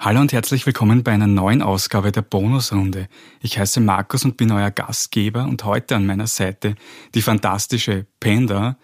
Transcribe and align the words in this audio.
Hallo 0.00 0.20
und 0.20 0.32
herzlich 0.32 0.64
willkommen 0.64 1.02
bei 1.02 1.10
einer 1.10 1.26
neuen 1.26 1.60
Ausgabe 1.60 2.12
der 2.12 2.22
Bonusrunde. 2.22 3.08
Ich 3.40 3.58
heiße 3.58 3.80
Markus 3.80 4.24
und 4.24 4.36
bin 4.36 4.52
euer 4.52 4.70
Gastgeber 4.70 5.42
und 5.42 5.64
heute 5.64 5.96
an 5.96 6.06
meiner 6.06 6.28
Seite 6.28 6.76
die 7.16 7.20
fantastische 7.20 8.06
Panda, 8.20 8.76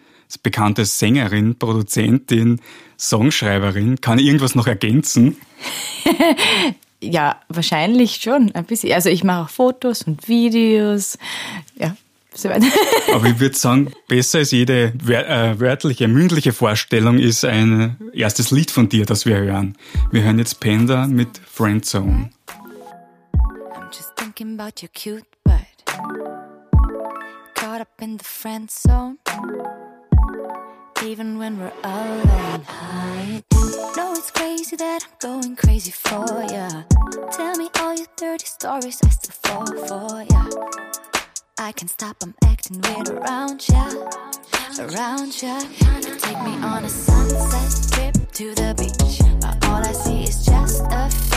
bekannte 0.43 0.85
Sängerin, 0.85 1.57
Produzentin, 1.57 2.61
Songschreiberin. 2.99 4.01
Kann 4.01 4.19
ich 4.19 4.27
irgendwas 4.27 4.57
noch 4.57 4.67
ergänzen? 4.67 5.37
ja, 7.01 7.41
wahrscheinlich 7.49 8.17
schon 8.17 8.51
ein 8.51 8.65
bisschen. 8.65 8.93
Also 8.93 9.09
ich 9.09 9.23
mache 9.23 9.45
auch 9.45 9.51
Fotos 9.51 10.03
und 10.03 10.27
Videos. 10.27 11.17
Ja, 11.77 11.97
Aber 13.13 13.27
ich 13.27 13.39
würde 13.39 13.57
sagen, 13.57 13.93
besser 14.09 14.39
als 14.39 14.51
jede 14.51 14.93
äh, 15.09 15.61
wörtliche, 15.61 16.09
mündliche 16.09 16.53
Vorstellung 16.53 17.19
ist 17.19 17.45
ein 17.45 17.97
erstes 18.13 18.51
Lied 18.51 18.71
von 18.71 18.89
dir, 18.89 19.07
das 19.07 19.25
wir 19.25 19.37
hören. 19.37 19.77
Wir 20.11 20.23
hören 20.25 20.39
jetzt 20.39 20.59
Panda 20.61 21.07
mit 21.07 21.29
Friendzone. 21.39 22.31
I'm 23.37 23.89
just 23.91 24.17
thinking 24.17 24.59
about 24.59 24.83
your 24.83 24.91
cute 24.93 25.27
butt. 25.45 25.63
Caught 27.55 27.81
up 27.83 28.01
in 28.01 28.19
the 28.19 28.25
friend 28.25 28.69
zone. 28.71 29.19
Even 31.07 31.39
when 31.39 31.59
we're 31.59 31.73
alone. 31.85 32.65
I 32.69 33.43
know 33.97 34.13
it's 34.15 34.31
crazy 34.33 34.77
that 34.77 35.05
I'm 35.05 35.19
going 35.21 35.57
crazy 35.57 35.93
for 35.93 36.27
ya. 36.51 36.69
Tell 37.31 37.57
me 37.57 37.69
all 37.81 37.95
your 37.95 38.07
dirty 38.17 38.47
stories, 38.47 39.01
I 39.05 39.11
still 39.11 39.35
fall 39.43 39.67
for 39.87 40.23
ya. 40.23 41.14
I 41.59 41.71
can 41.71 41.87
stop, 41.87 42.17
I'm 42.23 42.35
acting 42.45 42.81
weird 42.81 43.09
around 43.11 43.69
ya, 43.69 43.89
around 44.81 45.41
ya. 45.41 45.61
You 46.03 46.17
take 46.19 46.43
me 46.43 46.57
on 46.65 46.85
a 46.85 46.89
sunset 46.89 47.93
trip 47.93 48.33
to 48.33 48.55
the 48.57 48.75
beach, 48.77 49.21
but 49.41 49.65
all 49.69 49.85
I 49.85 49.93
see 49.93 50.25
is 50.25 50.45
just 50.45 50.83
a 50.83 51.34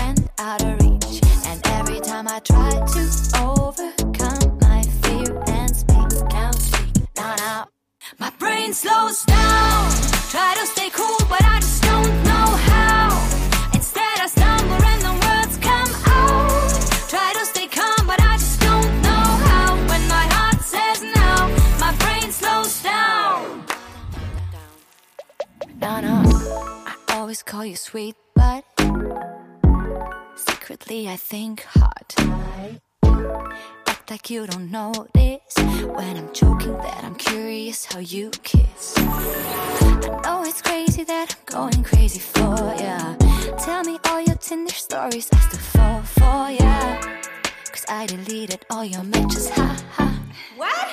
I 31.06 31.16
think 31.16 31.64
hot. 31.64 32.16
Act 33.88 34.09
like 34.09 34.30
you 34.31 34.48
don't 34.48 34.72
notice 34.72 35.53
when 35.58 36.17
I'm 36.17 36.34
joking 36.34 36.73
that 36.78 37.03
I'm 37.03 37.14
curious 37.16 37.86
how 37.86 38.00
you 38.00 38.31
kiss. 38.42 38.95
I 38.98 40.00
know 40.02 40.22
oh, 40.25 40.44
it's 40.48 40.62
crazy 40.62 41.03
that 41.03 41.36
I'm 41.36 41.45
going 41.45 41.84
crazy 41.84 42.20
for 42.20 42.56
ya. 42.80 43.16
Tell 43.59 43.84
me 43.84 44.00
all 44.06 44.22
your 44.22 44.38
Tinder 44.38 44.73
stories, 44.73 45.30
I 45.34 45.40
still 45.40 45.59
fall 45.59 46.02
for 46.02 46.50
ya. 46.50 47.00
Cause 47.72 47.86
I 47.88 48.08
deleted 48.08 48.66
all 48.72 48.86
your 48.86 49.03
matches, 49.03 49.50
ha 49.52 49.78
ha. 49.92 50.20
What? 50.56 50.90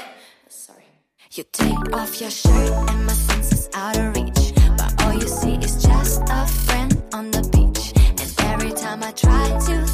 Sorry. 0.49 0.85
You 1.33 1.45
take 1.51 1.95
off 1.97 2.21
your 2.21 2.31
shirt 2.31 2.73
and 2.91 3.07
my 3.07 3.13
senses 3.15 3.71
out 3.75 3.97
of 3.97 4.15
reach. 4.17 4.53
But 4.77 5.03
all 5.03 5.15
you 5.15 5.29
see 5.29 5.55
is 5.57 5.83
just 5.83 6.21
a 6.29 6.47
friend 6.47 7.03
on 7.15 7.31
the 7.31 7.43
beach. 7.55 7.93
And 8.21 8.35
every 8.53 8.73
time 8.73 9.03
I 9.03 9.13
try 9.13 9.49
to 9.67 9.94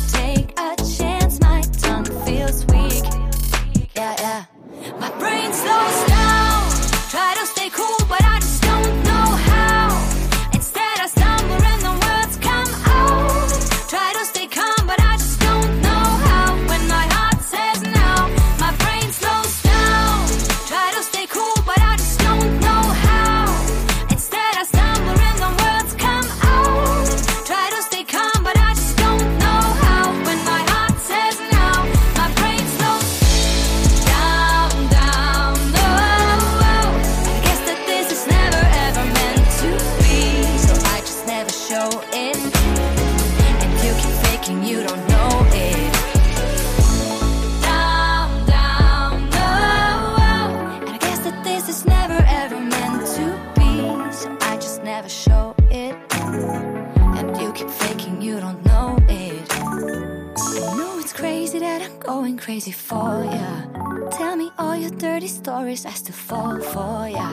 ya. 63.25 64.09
Tell 64.11 64.37
me 64.37 64.51
all 64.59 64.77
your 64.77 64.91
dirty 64.91 65.29
stories, 65.29 65.87
I 65.87 65.91
still 65.91 66.15
fall 66.15 66.61
for 66.61 67.09
ya. 67.09 67.29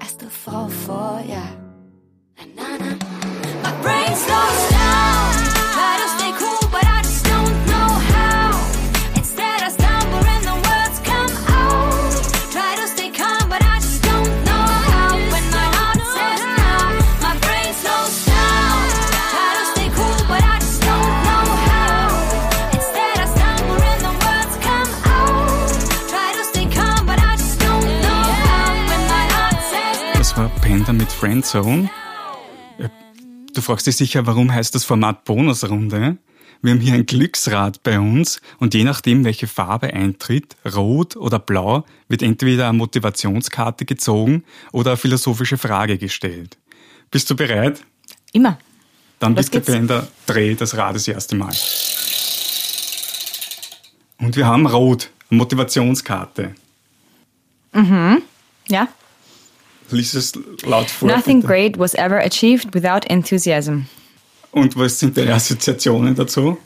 I 0.00 0.06
still 0.06 0.30
fall 0.30 0.68
for 0.68 1.22
ya. 1.26 1.44
Na, 2.56 2.76
na, 2.76 2.94
na. 2.96 3.06
My 3.62 3.72
brain 3.82 4.14
slows 4.14 4.67
Friendzone. 31.18 31.90
Du 33.52 33.60
fragst 33.60 33.88
dich 33.88 33.96
sicher, 33.96 34.24
warum 34.26 34.52
heißt 34.52 34.72
das 34.76 34.84
Format 34.84 35.24
Bonusrunde? 35.24 36.16
Wir 36.62 36.72
haben 36.72 36.80
hier 36.80 36.94
ein 36.94 37.06
Glücksrad 37.06 37.82
bei 37.82 37.98
uns 37.98 38.40
und 38.60 38.72
je 38.72 38.84
nachdem, 38.84 39.24
welche 39.24 39.48
Farbe 39.48 39.92
eintritt, 39.92 40.56
rot 40.76 41.16
oder 41.16 41.40
blau, 41.40 41.84
wird 42.06 42.22
entweder 42.22 42.68
eine 42.68 42.78
Motivationskarte 42.78 43.84
gezogen 43.84 44.44
oder 44.70 44.92
eine 44.92 44.96
philosophische 44.96 45.58
Frage 45.58 45.98
gestellt. 45.98 46.56
Bist 47.10 47.28
du 47.30 47.34
bereit? 47.34 47.82
Immer. 48.32 48.56
Dann 49.18 49.36
Was 49.36 49.46
bitte, 49.46 49.58
geht's? 49.58 49.66
Blender, 49.72 50.06
dreh 50.26 50.54
das 50.54 50.76
Rad 50.76 50.94
das 50.94 51.08
erste 51.08 51.34
Mal. 51.34 51.52
Und 54.18 54.36
wir 54.36 54.46
haben 54.46 54.66
rot, 54.68 55.10
Motivationskarte. 55.30 56.54
Ja. 58.68 58.86
Lies 59.90 60.14
es 60.14 60.32
laut 60.64 60.90
vor. 60.90 61.08
Nothing 61.08 61.40
bitte. 61.40 61.46
great 61.46 61.78
was 61.78 61.94
ever 61.94 62.18
achieved 62.18 62.74
without 62.74 63.06
enthusiasm. 63.08 63.86
Und 64.52 64.76
was 64.76 64.98
sind 64.98 65.16
deine 65.16 65.34
Assoziationen 65.34 66.14
dazu? 66.14 66.58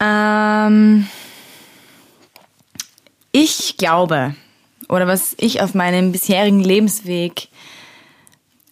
Ähm, 0.00 1.06
ich 3.32 3.76
glaube, 3.76 4.34
oder 4.88 5.06
was 5.06 5.34
ich 5.38 5.60
auf 5.60 5.74
meinem 5.74 6.12
bisherigen 6.12 6.60
Lebensweg 6.60 7.48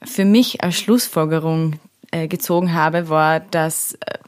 für 0.03 0.25
mich 0.25 0.63
als 0.63 0.77
Schlussfolgerung 0.77 1.81
äh, 2.11 2.29
gezogen 2.29 2.75
habe, 2.75 3.09
war, 3.09 3.41
dass 3.41 3.95
äh, 3.95 4.19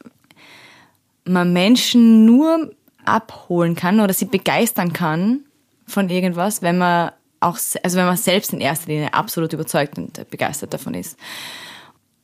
man 1.25 1.53
Menschen 1.53 2.25
nur 2.25 2.71
abholen 3.05 3.75
kann 3.75 3.99
oder 3.99 4.13
sie 4.13 4.25
begeistern 4.25 4.91
kann 4.91 5.41
von 5.85 6.09
irgendwas, 6.09 6.61
wenn 6.61 6.77
man 6.77 7.11
auch, 7.39 7.57
also 7.83 7.97
wenn 7.97 8.05
man 8.05 8.17
selbst 8.17 8.53
in 8.53 8.61
erster 8.61 8.87
Linie 8.87 9.13
absolut 9.13 9.53
überzeugt 9.53 9.97
und 9.97 10.29
begeistert 10.29 10.73
davon 10.73 10.93
ist. 10.93 11.17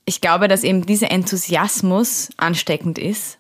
Ich 0.06 0.22
glaube, 0.22 0.48
dass 0.48 0.64
eben 0.64 0.86
dieser 0.86 1.12
Enthusiasmus 1.12 2.30
ansteckend 2.38 2.98
ist. 2.98 3.38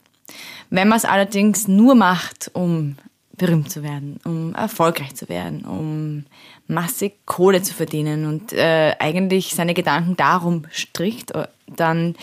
Wenn 0.70 0.88
man 0.88 0.98
es 0.98 1.06
allerdings 1.06 1.68
nur 1.68 1.96
macht, 1.96 2.52
um 2.54 2.96
berühmt 3.36 3.70
zu 3.70 3.84
werden, 3.84 4.20
um 4.24 4.54
erfolgreich 4.56 5.16
zu 5.16 5.28
werden, 5.28 5.66
um 5.66 6.26
massig 6.68 7.26
Kohle 7.26 7.62
zu 7.62 7.74
verdienen 7.74 8.26
und 8.26 8.54
äh, 8.54 8.96
eigentlich 9.00 9.54
seine 9.56 9.74
Gedanken 9.74 10.16
darum 10.16 10.66
stricht, 10.72 11.32
äh, 11.32 11.48
dann 11.68 12.16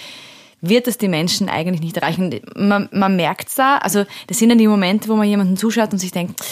wird 0.61 0.87
es 0.87 0.99
die 0.99 1.09
Menschen 1.09 1.49
eigentlich 1.49 1.81
nicht 1.81 1.97
erreichen. 1.97 2.41
Man, 2.57 2.89
man 2.93 3.17
merkt 3.17 3.49
es 3.49 3.55
da, 3.55 3.79
also 3.79 4.05
das 4.27 4.39
sind 4.39 4.51
dann 4.51 4.59
die 4.59 4.69
Momente, 4.69 5.09
wo 5.09 5.17
man 5.17 5.29
jemanden 5.29 5.57
zuschaut 5.57 5.93
und 5.93 5.99
sich 5.99 6.13
denkt, 6.13 6.43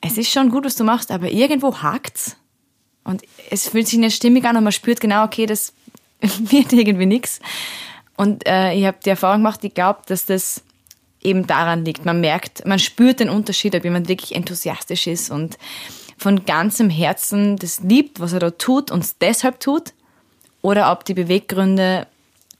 es 0.00 0.18
ist 0.18 0.30
schon 0.30 0.50
gut, 0.50 0.64
was 0.64 0.76
du 0.76 0.84
machst, 0.84 1.10
aber 1.10 1.30
irgendwo 1.30 1.78
hakt's. 1.78 2.36
Und 3.04 3.22
es 3.50 3.68
fühlt 3.68 3.86
sich 3.86 3.98
nicht 3.98 4.16
stimmig 4.16 4.44
an 4.44 4.56
und 4.56 4.64
man 4.64 4.72
spürt 4.72 5.00
genau, 5.00 5.24
okay, 5.24 5.46
das 5.46 5.72
wird 6.20 6.72
irgendwie 6.72 7.06
nichts. 7.06 7.40
Und 8.16 8.46
äh, 8.48 8.74
ich 8.74 8.86
habe 8.86 8.98
die 9.04 9.10
Erfahrung 9.10 9.38
gemacht, 9.38 9.62
ich 9.62 9.74
glaube, 9.74 10.00
dass 10.06 10.26
das 10.26 10.62
eben 11.22 11.46
daran 11.46 11.84
liegt. 11.84 12.04
Man 12.04 12.20
merkt, 12.20 12.66
man 12.66 12.78
spürt 12.78 13.20
den 13.20 13.30
Unterschied, 13.30 13.74
ob 13.74 13.84
jemand 13.84 14.08
wirklich 14.08 14.34
enthusiastisch 14.34 15.06
ist 15.06 15.30
und 15.30 15.58
von 16.16 16.44
ganzem 16.44 16.90
Herzen 16.90 17.56
das 17.56 17.80
liebt, 17.80 18.20
was 18.20 18.32
er 18.32 18.40
da 18.40 18.50
tut 18.50 18.90
und 18.90 19.02
es 19.02 19.18
deshalb 19.18 19.60
tut, 19.60 19.92
oder 20.62 20.92
ob 20.92 21.04
die 21.04 21.14
Beweggründe 21.14 22.06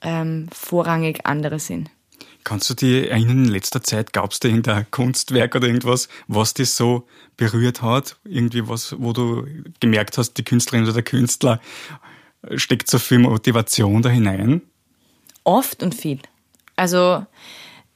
ähm, 0.02 0.49
vorrangig 0.52 1.25
andere 1.25 1.58
sind. 1.58 1.88
Kannst 2.44 2.69
du 2.69 2.75
dich 2.75 3.11
erinnern, 3.11 3.46
in 3.46 3.50
letzter 3.50 3.82
Zeit 3.82 4.12
gab 4.12 4.31
es 4.31 4.38
da 4.38 4.49
irgendein 4.49 4.91
Kunstwerk 4.91 5.55
oder 5.56 5.67
irgendwas, 5.67 6.08
was 6.29 6.52
dich 6.52 6.70
so 6.70 7.06
berührt 7.38 7.81
hat? 7.81 8.19
Irgendwie 8.25 8.69
was, 8.69 8.94
wo 8.99 9.14
du 9.14 9.46
gemerkt 9.81 10.19
hast, 10.19 10.35
die 10.35 10.44
Künstlerin 10.44 10.85
oder 10.85 10.93
der 10.93 11.02
Künstler 11.02 11.61
steckt 12.55 12.91
so 12.91 12.99
viel 12.99 13.19
Motivation 13.19 14.02
da 14.02 14.11
hinein? 14.11 14.61
Oft 15.44 15.82
und 15.82 15.94
viel. 15.94 16.20
Also 16.76 17.25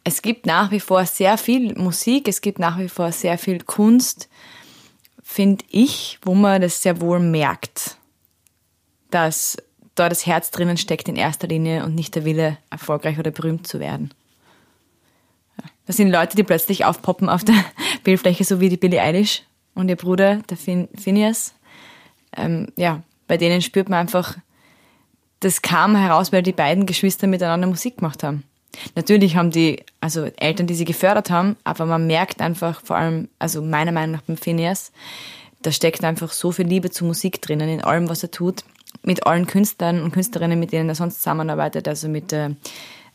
es 0.05 0.23
gibt 0.23 0.47
nach 0.47 0.71
wie 0.71 0.81
vor 0.81 1.05
sehr 1.05 1.37
viel 1.37 1.75
Musik, 1.75 2.29
es 2.29 2.41
gibt 2.41 2.59
nach 2.59 2.79
wie 2.79 2.89
vor 2.89 3.13
sehr 3.13 3.37
viel 3.37 3.61
Kunst, 3.61 4.29
finde 5.23 5.65
ich, 5.69 6.19
wo 6.23 6.35
man 6.35 6.63
das 6.63 6.83
sehr 6.83 7.03
wohl 7.03 7.21
merkt, 7.21 7.99
dass 9.11 9.59
da 9.95 10.09
das 10.09 10.25
Herz 10.25 10.51
drinnen 10.51 10.79
steckt 10.79 11.09
in 11.09 11.17
erster 11.17 11.49
Linie 11.49 11.85
und 11.85 11.95
nicht 11.95 12.15
der 12.15 12.25
Wille, 12.25 12.57
erfolgreich 12.71 13.19
oder 13.19 13.31
berühmt 13.31 13.67
zu 13.67 13.81
werden. 13.81 14.15
Das 15.89 15.97
sind 15.97 16.11
Leute, 16.11 16.37
die 16.37 16.43
plötzlich 16.45 16.85
aufpoppen 16.85 17.31
auf 17.31 17.45
der 17.45 17.57
Bildfläche, 18.05 18.45
so 18.45 18.61
wie 18.61 18.69
die 18.69 18.77
Billie 18.77 19.01
Eilish 19.01 19.43
und 19.75 19.89
ihr 19.89 19.97
Bruder, 19.97 20.37
der 20.51 20.59
fin 20.59 20.87
Phineas. 20.95 21.55
Ähm, 22.37 22.69
ja, 22.77 23.03
bei 23.27 23.39
denen 23.39 23.63
spürt 23.63 23.89
man 23.89 24.01
einfach, 24.01 24.37
das 25.41 25.63
kam 25.63 25.97
heraus, 25.97 26.31
weil 26.31 26.43
die 26.43 26.53
beiden 26.53 26.85
Geschwister 26.85 27.27
miteinander 27.27 27.67
Musik 27.67 27.97
gemacht 27.97 28.23
haben. 28.23 28.45
Natürlich 28.97 29.37
haben 29.37 29.51
die, 29.51 29.83
also 30.03 30.27
Eltern, 30.37 30.67
die 30.67 30.75
sie 30.75 30.85
gefördert 30.85 31.31
haben, 31.31 31.57
aber 31.65 31.87
man 31.87 32.07
merkt 32.07 32.43
einfach 32.43 32.83
vor 32.85 32.97
allem, 32.97 33.31
also 33.39 33.63
meiner 33.63 33.91
Meinung 33.91 34.17
nach 34.17 34.23
beim 34.23 34.37
Phineas, 34.37 34.93
da 35.63 35.73
steckt 35.73 36.05
einfach 36.05 36.33
so 36.33 36.53
viel 36.53 36.67
Liebe 36.67 36.91
zur 36.91 37.07
Musik 37.07 37.41
drinnen, 37.41 37.71
in 37.71 37.83
allem, 37.83 38.11
was 38.11 38.23
er 38.23 38.31
tut, 38.31 38.63
mit 39.03 39.27
allen 39.27 39.47
Künstlern 39.47 40.03
und 40.03 40.13
Künstlerinnen, 40.13 40.61
mit 40.61 40.71
denen 40.73 40.91
er 40.91 40.95
sonst 40.95 41.23
zusammenarbeitet, 41.23 41.89
also 41.89 42.09
mit 42.09 42.31
äh, 42.35 42.51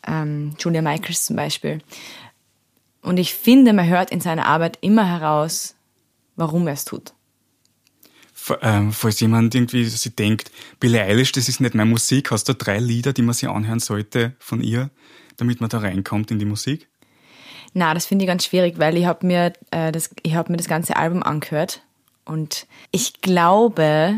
ähm, 0.08 0.56
Julia 0.60 0.82
Michaels 0.82 1.26
zum 1.26 1.36
Beispiel. 1.36 1.82
Und 3.04 3.18
ich 3.18 3.34
finde, 3.34 3.74
man 3.74 3.88
hört 3.88 4.12
in 4.12 4.22
seiner 4.22 4.46
Arbeit 4.46 4.78
immer 4.82 5.06
heraus, 5.08 5.76
warum 6.36 6.68
er 6.68 6.74
es 6.74 6.86
tut. 6.86 7.14
Ähm, 8.62 8.92
falls 8.92 9.20
jemand 9.20 9.56
irgendwie 9.56 9.86
sich 9.86 10.16
denkt, 10.16 10.52
Billie 10.80 11.02
Eilish, 11.02 11.32
das 11.32 11.48
ist 11.48 11.62
nicht 11.62 11.76
meine 11.76 11.90
Musik, 11.90 12.32
hast 12.32 12.50
du 12.50 12.56
drei 12.56 12.80
Lieder, 12.80 13.14
die 13.14 13.22
man 13.22 13.34
sich 13.34 13.48
anhören 13.48 13.80
sollte 13.80 14.34
von 14.40 14.62
ihr? 14.62 14.90
damit 15.38 15.62
man 15.62 15.70
da 15.70 15.80
reinkommt 15.80 16.32
in 16.32 16.40
die 16.40 16.46
Musik? 16.46 16.88
Na, 17.74 17.94
das 17.94 18.06
finde 18.06 18.24
ich 18.24 18.28
ganz 18.28 18.46
schwierig, 18.46 18.78
weil 18.78 18.98
ich 18.98 19.06
habe 19.06 19.26
mir, 19.26 19.54
äh, 19.72 19.92
das, 19.92 20.12
hab 20.28 20.50
mir 20.50 20.58
das 20.58 20.68
ganze 20.68 20.96
Album 20.96 21.24
angehört 21.24 21.82
und 22.26 22.68
ich 22.92 23.22
glaube, 23.22 24.16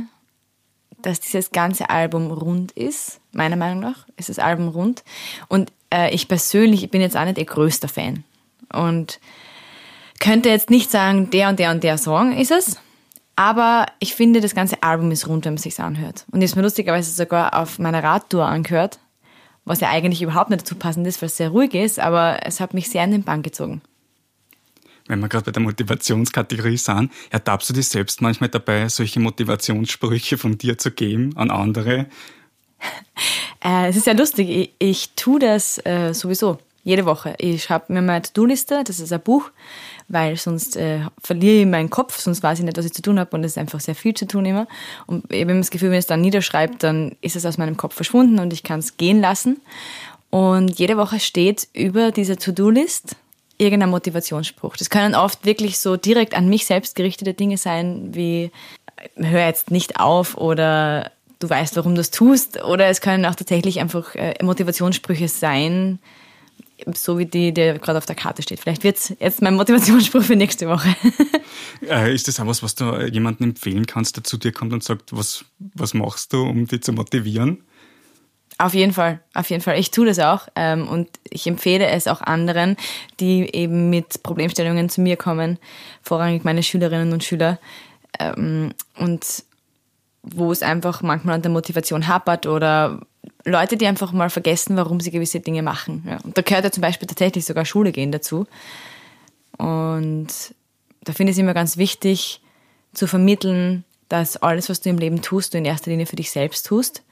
dass 1.01 1.19
dieses 1.19 1.51
ganze 1.51 1.89
Album 1.89 2.31
rund 2.31 2.71
ist. 2.73 3.19
Meiner 3.31 3.55
Meinung 3.55 3.79
nach 3.79 4.07
ist 4.17 4.29
das 4.29 4.39
Album 4.39 4.69
rund. 4.69 5.03
Und 5.47 5.71
äh, 5.93 6.13
ich 6.13 6.27
persönlich 6.27 6.83
ich 6.83 6.89
bin 6.89 7.01
jetzt 7.01 7.15
auch 7.15 7.25
nicht 7.25 7.37
ihr 7.37 7.45
größter 7.45 7.87
Fan. 7.87 8.23
Und 8.71 9.19
könnte 10.19 10.49
jetzt 10.49 10.69
nicht 10.69 10.91
sagen, 10.91 11.29
der 11.29 11.49
und 11.49 11.59
der 11.59 11.71
und 11.71 11.83
der 11.83 11.97
Song 11.97 12.37
ist 12.37 12.51
es. 12.51 12.77
Aber 13.35 13.85
ich 13.99 14.15
finde, 14.15 14.39
das 14.39 14.55
ganze 14.55 14.81
Album 14.81 15.11
ist 15.11 15.27
rund, 15.27 15.45
wenn 15.45 15.53
man 15.53 15.61
sich 15.61 15.79
anhört. 15.79 16.25
Und 16.31 16.41
ich 16.41 16.51
habe 16.51 16.61
mir 16.61 16.65
lustigerweise 16.65 17.11
sogar 17.11 17.59
auf 17.59 17.79
meiner 17.79 18.01
Radtour 18.01 18.45
angehört 18.45 18.99
was 19.65 19.79
ja 19.81 19.89
eigentlich 19.89 20.21
überhaupt 20.21 20.51
nicht 20.51 20.61
dazu 20.61 20.75
passend 20.75 21.05
ist, 21.07 21.21
weil 21.21 21.27
es 21.27 21.37
sehr 21.37 21.49
ruhig 21.49 21.73
ist, 21.73 21.99
aber 21.99 22.39
es 22.43 22.59
hat 22.59 22.73
mich 22.73 22.89
sehr 22.89 23.03
in 23.03 23.11
den 23.11 23.23
Bann 23.23 23.41
gezogen. 23.41 23.81
Wenn 25.07 25.19
wir 25.19 25.27
gerade 25.27 25.45
bei 25.45 25.51
der 25.51 25.61
Motivationskategorie 25.61 26.77
sind, 26.77 27.11
ertappst 27.29 27.69
du 27.69 27.73
dich 27.73 27.87
selbst 27.87 28.21
manchmal 28.21 28.49
dabei, 28.49 28.87
solche 28.89 29.19
Motivationssprüche 29.19 30.37
von 30.37 30.57
dir 30.57 30.77
zu 30.77 30.91
geben 30.91 31.35
an 31.35 31.51
andere? 31.51 32.07
Äh, 33.63 33.87
es 33.87 33.95
ist 33.95 34.05
ja 34.05 34.13
lustig, 34.13 34.47
ich, 34.47 34.71
ich 34.77 35.09
tue 35.15 35.39
das 35.39 35.83
äh, 35.85 36.13
sowieso 36.13 36.59
jede 36.85 37.05
Woche. 37.05 37.35
Ich 37.39 37.63
schreibe 37.63 37.91
mir 37.91 38.01
meine 38.01 38.21
To-Do-Liste, 38.21 38.83
das 38.85 38.99
ist 38.99 39.11
ein 39.11 39.19
Buch, 39.19 39.49
weil 40.07 40.37
sonst 40.37 40.77
äh, 40.77 40.99
verliere 41.21 41.61
ich 41.61 41.65
meinen 41.65 41.89
Kopf, 41.89 42.19
sonst 42.19 42.43
weiß 42.43 42.59
ich 42.59 42.65
nicht, 42.65 42.77
was 42.77 42.85
ich 42.85 42.93
zu 42.93 43.01
tun 43.01 43.19
habe 43.19 43.35
und 43.35 43.43
es 43.43 43.53
ist 43.53 43.57
einfach 43.57 43.79
sehr 43.79 43.95
viel 43.95 44.13
zu 44.13 44.27
tun 44.27 44.45
immer. 44.45 44.67
Und 45.07 45.25
ich 45.33 45.41
habe 45.41 45.57
das 45.57 45.71
Gefühl, 45.71 45.89
wenn 45.89 45.97
ich 45.97 46.03
es 46.03 46.07
dann 46.07 46.21
niederschreibe, 46.21 46.75
dann 46.77 47.17
ist 47.21 47.35
es 47.35 47.45
aus 47.45 47.57
meinem 47.57 47.75
Kopf 47.75 47.95
verschwunden 47.95 48.39
und 48.39 48.53
ich 48.53 48.63
kann 48.63 48.79
es 48.79 48.97
gehen 48.97 49.19
lassen. 49.19 49.59
Und 50.29 50.77
jede 50.77 50.95
Woche 50.95 51.19
steht 51.19 51.67
über 51.73 52.11
dieser 52.11 52.37
To-Do-List 52.37 53.15
irgendein 53.57 53.89
Motivationsspruch. 53.89 54.77
Das 54.77 54.91
können 54.91 55.15
oft 55.15 55.43
wirklich 55.43 55.79
so 55.79 55.97
direkt 55.97 56.35
an 56.35 56.47
mich 56.49 56.67
selbst 56.67 56.95
gerichtete 56.95 57.33
Dinge 57.33 57.57
sein, 57.57 58.09
wie 58.13 58.51
hör 59.15 59.45
jetzt 59.45 59.71
nicht 59.71 59.99
auf 59.99 60.37
oder 60.37 61.11
du 61.39 61.49
weißt, 61.49 61.77
warum 61.77 61.95
du 61.95 62.01
es 62.01 62.11
tust. 62.11 62.63
Oder 62.63 62.87
es 62.87 63.01
können 63.01 63.25
auch 63.25 63.35
tatsächlich 63.35 63.79
einfach 63.79 64.13
äh, 64.13 64.35
Motivationssprüche 64.43 65.27
sein, 65.27 65.97
so 66.93 67.17
wie 67.17 67.25
die, 67.25 67.53
der 67.53 67.79
gerade 67.79 67.97
auf 67.97 68.05
der 68.05 68.15
Karte 68.15 68.41
steht. 68.41 68.59
Vielleicht 68.59 68.83
wird 68.83 68.97
es 68.97 69.15
jetzt 69.19 69.41
mein 69.41 69.55
Motivationsspruch 69.55 70.23
für 70.23 70.35
nächste 70.35 70.67
Woche. 70.67 70.95
Äh, 71.89 72.13
ist 72.13 72.27
das 72.27 72.39
auch 72.39 72.47
was, 72.47 72.63
was 72.63 72.75
du 72.75 73.05
jemandem 73.07 73.49
empfehlen 73.49 73.85
kannst, 73.85 74.15
der 74.15 74.23
zu 74.23 74.37
dir 74.37 74.51
kommt 74.51 74.71
und 74.73 74.83
sagt, 74.83 75.15
was, 75.15 75.45
was 75.59 75.93
machst 75.93 76.31
du, 76.31 76.43
um 76.43 76.67
dich 76.67 76.81
zu 76.83 76.93
motivieren? 76.93 77.63
Auf 78.57 78.73
jeden 78.73 78.93
Fall, 78.93 79.19
auf 79.33 79.49
jeden 79.49 79.61
Fall. 79.61 79.77
Ich 79.77 79.91
tue 79.91 80.05
das 80.05 80.19
auch 80.19 80.47
ähm, 80.55 80.87
und 80.87 81.09
ich 81.29 81.45
empfehle 81.47 81.87
es 81.87 82.07
auch 82.07 82.21
anderen, 82.21 82.77
die 83.19 83.53
eben 83.53 83.89
mit 83.89 84.23
Problemstellungen 84.23 84.89
zu 84.89 85.01
mir 85.01 85.17
kommen, 85.17 85.59
vorrangig 86.01 86.45
meine 86.45 86.63
Schülerinnen 86.63 87.11
und 87.11 87.23
Schüler. 87.23 87.59
Ähm, 88.19 88.73
und 88.97 89.43
wo 90.23 90.51
es 90.51 90.63
einfach 90.63 91.01
manchmal 91.01 91.35
an 91.35 91.41
der 91.41 91.51
Motivation 91.51 92.07
hapert 92.07 92.47
oder 92.47 93.01
Leute, 93.45 93.77
die 93.77 93.85
einfach 93.85 94.11
mal 94.11 94.29
vergessen, 94.29 94.75
warum 94.75 94.99
sie 94.99 95.11
gewisse 95.11 95.39
Dinge 95.39 95.61
machen. 95.61 96.03
Ja. 96.07 96.17
Und 96.23 96.37
da 96.37 96.41
gehört 96.41 96.63
ja 96.63 96.71
zum 96.71 96.81
Beispiel 96.81 97.07
tatsächlich 97.07 97.45
sogar 97.45 97.63
Schule 97.63 97.91
gehen 97.91 98.11
dazu. 98.11 98.47
Und 99.57 100.27
da 101.03 101.13
finde 101.13 101.31
ich 101.31 101.37
es 101.37 101.41
immer 101.41 101.53
ganz 101.53 101.77
wichtig 101.77 102.41
zu 102.93 103.07
vermitteln, 103.07 103.83
dass 104.09 104.37
alles, 104.37 104.69
was 104.69 104.81
du 104.81 104.89
im 104.89 104.97
Leben 104.97 105.21
tust, 105.21 105.53
du 105.53 105.57
in 105.57 105.65
erster 105.65 105.91
Linie 105.91 106.05
für 106.07 106.15
dich 106.15 106.31
selbst 106.31 106.65
tust. 106.65 107.03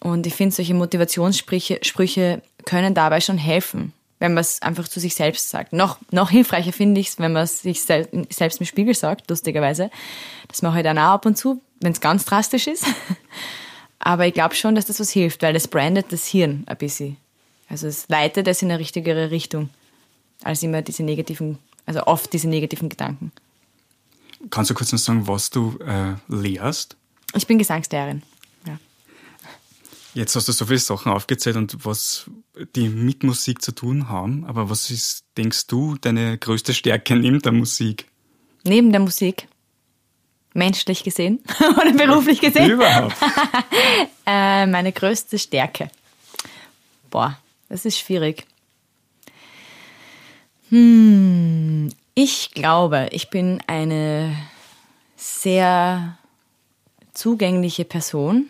Und 0.00 0.26
ich 0.26 0.34
finde, 0.34 0.54
solche 0.54 0.74
Motivationssprüche 0.74 1.80
Sprüche 1.82 2.42
können 2.64 2.94
dabei 2.94 3.20
schon 3.20 3.36
helfen, 3.36 3.92
wenn 4.18 4.32
man 4.32 4.40
es 4.40 4.62
einfach 4.62 4.88
zu 4.88 4.98
sich 4.98 5.14
selbst 5.14 5.50
sagt. 5.50 5.74
Noch, 5.74 5.98
noch 6.10 6.30
hilfreicher 6.30 6.72
finde 6.72 7.00
ich 7.00 7.08
es, 7.08 7.18
wenn 7.18 7.32
man 7.32 7.44
es 7.44 7.60
sich 7.60 7.82
selbst 7.82 8.60
im 8.60 8.66
Spiegel 8.66 8.94
sagt, 8.94 9.28
lustigerweise. 9.28 9.90
Das 10.48 10.62
mache 10.62 10.78
ich 10.78 10.84
dann 10.84 10.98
auch 10.98 11.12
ab 11.12 11.26
und 11.26 11.36
zu, 11.36 11.60
wenn 11.80 11.92
es 11.92 12.00
ganz 12.00 12.24
drastisch 12.24 12.66
ist. 12.66 12.86
Aber 14.00 14.26
ich 14.26 14.34
glaube 14.34 14.54
schon, 14.54 14.74
dass 14.74 14.86
das 14.86 14.98
was 14.98 15.10
hilft, 15.10 15.42
weil 15.42 15.54
es 15.54 15.68
brandet 15.68 16.06
das 16.10 16.26
Hirn 16.26 16.64
ein 16.66 16.76
bisschen. 16.76 17.18
Also 17.68 17.86
es 17.86 18.08
leitet 18.08 18.48
es 18.48 18.62
in 18.62 18.70
eine 18.70 18.80
richtigere 18.80 19.30
Richtung, 19.30 19.68
als 20.42 20.62
immer 20.62 20.82
diese 20.82 21.04
negativen, 21.04 21.58
also 21.86 22.02
oft 22.04 22.32
diese 22.32 22.48
negativen 22.48 22.88
Gedanken. 22.88 23.30
Kannst 24.48 24.70
du 24.70 24.74
kurz 24.74 24.90
noch 24.90 24.98
sagen, 24.98 25.28
was 25.28 25.50
du 25.50 25.78
äh, 25.86 26.14
lehrst? 26.28 26.96
Ich 27.34 27.46
bin 27.46 27.58
Gesangslehrerin. 27.58 28.22
Ja. 28.66 28.78
Jetzt 30.14 30.34
hast 30.34 30.48
du 30.48 30.52
so 30.52 30.64
viele 30.64 30.78
Sachen 30.78 31.12
aufgezählt 31.12 31.56
und 31.56 31.84
was 31.84 32.28
die 32.74 32.88
mit 32.88 33.22
Musik 33.22 33.62
zu 33.62 33.72
tun 33.72 34.08
haben, 34.08 34.44
aber 34.46 34.70
was 34.70 34.90
ist, 34.90 35.24
denkst 35.36 35.66
du, 35.66 35.96
deine 35.96 36.38
größte 36.38 36.72
Stärke 36.72 37.16
neben 37.16 37.40
der 37.42 37.52
Musik? 37.52 38.06
Neben 38.64 38.90
der 38.90 39.00
Musik? 39.00 39.46
Menschlich 40.54 41.04
gesehen 41.04 41.40
oder 41.60 41.92
beruflich 41.92 42.40
gesehen? 42.40 42.70
Überhaupt. 42.70 43.16
äh, 44.26 44.66
meine 44.66 44.92
größte 44.92 45.38
Stärke. 45.38 45.90
Boah, 47.10 47.38
das 47.68 47.84
ist 47.84 47.98
schwierig. 47.98 48.46
Hm, 50.70 51.90
ich 52.14 52.52
glaube, 52.52 53.08
ich 53.12 53.30
bin 53.30 53.60
eine 53.66 54.36
sehr 55.16 56.16
zugängliche 57.12 57.84
Person 57.84 58.48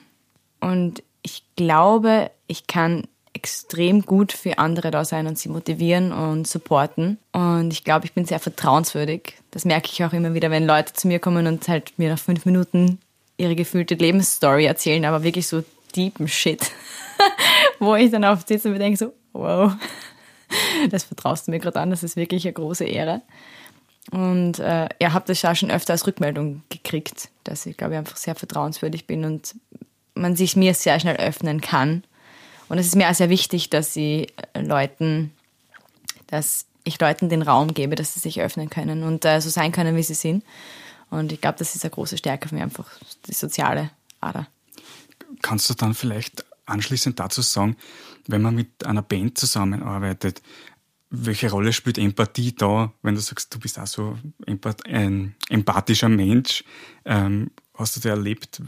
und 0.60 1.02
ich 1.22 1.44
glaube, 1.56 2.30
ich 2.46 2.66
kann 2.66 3.06
extrem 3.32 4.02
gut 4.02 4.32
für 4.32 4.58
andere 4.58 4.90
da 4.90 5.04
sein 5.04 5.26
und 5.26 5.38
sie 5.38 5.48
motivieren 5.48 6.12
und 6.12 6.46
supporten. 6.46 7.18
Und 7.32 7.72
ich 7.72 7.84
glaube, 7.84 8.04
ich 8.06 8.12
bin 8.12 8.24
sehr 8.24 8.40
vertrauenswürdig. 8.40 9.34
Das 9.50 9.64
merke 9.64 9.88
ich 9.92 10.04
auch 10.04 10.12
immer 10.12 10.34
wieder, 10.34 10.50
wenn 10.50 10.66
Leute 10.66 10.92
zu 10.94 11.06
mir 11.08 11.20
kommen 11.20 11.46
und 11.46 11.68
halt 11.68 11.92
mir 11.96 12.10
nach 12.10 12.18
fünf 12.18 12.44
Minuten 12.44 12.98
ihre 13.36 13.54
gefühlte 13.54 13.94
Lebensstory 13.94 14.66
erzählen, 14.66 15.04
aber 15.04 15.22
wirklich 15.22 15.46
so 15.46 15.62
deepen 15.94 16.28
Shit. 16.28 16.70
wo 17.78 17.94
ich 17.94 18.10
dann 18.10 18.24
oft 18.24 18.48
sitze 18.48 18.68
und 18.68 18.74
mir 18.74 18.80
denke 18.80 18.98
so, 18.98 19.12
wow, 19.32 19.72
das 20.90 21.04
vertraust 21.04 21.46
du 21.46 21.50
mir 21.50 21.58
gerade 21.58 21.80
an, 21.80 21.90
das 21.90 22.02
ist 22.02 22.16
wirklich 22.16 22.44
eine 22.44 22.52
große 22.52 22.84
Ehre. 22.84 23.22
Und 24.10 24.58
äh, 24.58 24.88
ja, 25.00 25.12
habe 25.12 25.26
das 25.26 25.42
ja 25.42 25.54
schon 25.54 25.70
öfter 25.70 25.92
als 25.92 26.06
Rückmeldung 26.06 26.62
gekriegt, 26.68 27.28
dass 27.44 27.66
ich, 27.66 27.76
glaube 27.76 27.94
ich, 27.94 27.98
einfach 27.98 28.16
sehr 28.16 28.34
vertrauenswürdig 28.34 29.06
bin 29.06 29.24
und 29.24 29.54
man 30.14 30.36
sich 30.36 30.56
mir 30.56 30.74
sehr 30.74 30.98
schnell 30.98 31.16
öffnen 31.16 31.60
kann. 31.60 32.02
Und 32.70 32.78
es 32.78 32.86
ist 32.86 32.94
mir 32.94 33.10
auch 33.10 33.14
sehr 33.14 33.30
wichtig, 33.30 33.68
dass 33.68 33.96
ich 33.96 34.32
Leuten, 34.54 35.32
dass 36.28 36.66
ich 36.84 37.00
Leuten 37.00 37.28
den 37.28 37.42
Raum 37.42 37.74
gebe, 37.74 37.96
dass 37.96 38.14
sie 38.14 38.20
sich 38.20 38.40
öffnen 38.40 38.70
können 38.70 39.02
und 39.02 39.24
äh, 39.24 39.40
so 39.40 39.50
sein 39.50 39.72
können, 39.72 39.96
wie 39.96 40.04
sie 40.04 40.14
sind. 40.14 40.44
Und 41.10 41.32
ich 41.32 41.40
glaube, 41.40 41.58
das 41.58 41.74
ist 41.74 41.84
eine 41.84 41.90
große 41.90 42.16
Stärke 42.16 42.48
für 42.48 42.54
mich, 42.54 42.62
einfach 42.62 42.88
die 43.26 43.34
soziale 43.34 43.90
Ader. 44.20 44.46
Kannst 45.42 45.68
du 45.68 45.74
dann 45.74 45.94
vielleicht 45.94 46.44
anschließend 46.64 47.18
dazu 47.18 47.42
sagen, 47.42 47.76
wenn 48.28 48.40
man 48.40 48.54
mit 48.54 48.86
einer 48.86 49.02
Band 49.02 49.36
zusammenarbeitet, 49.36 50.40
welche 51.10 51.50
Rolle 51.50 51.72
spielt 51.72 51.98
Empathie 51.98 52.54
da, 52.54 52.92
wenn 53.02 53.16
du 53.16 53.20
sagst, 53.20 53.52
du 53.52 53.58
bist 53.58 53.80
auch 53.80 53.88
so 53.88 54.16
ein 54.46 55.34
empathischer 55.48 56.08
Mensch? 56.08 56.62
Ähm, 57.04 57.50
hast 57.74 57.96
du 57.96 58.00
da 58.00 58.10
erlebt, 58.10 58.62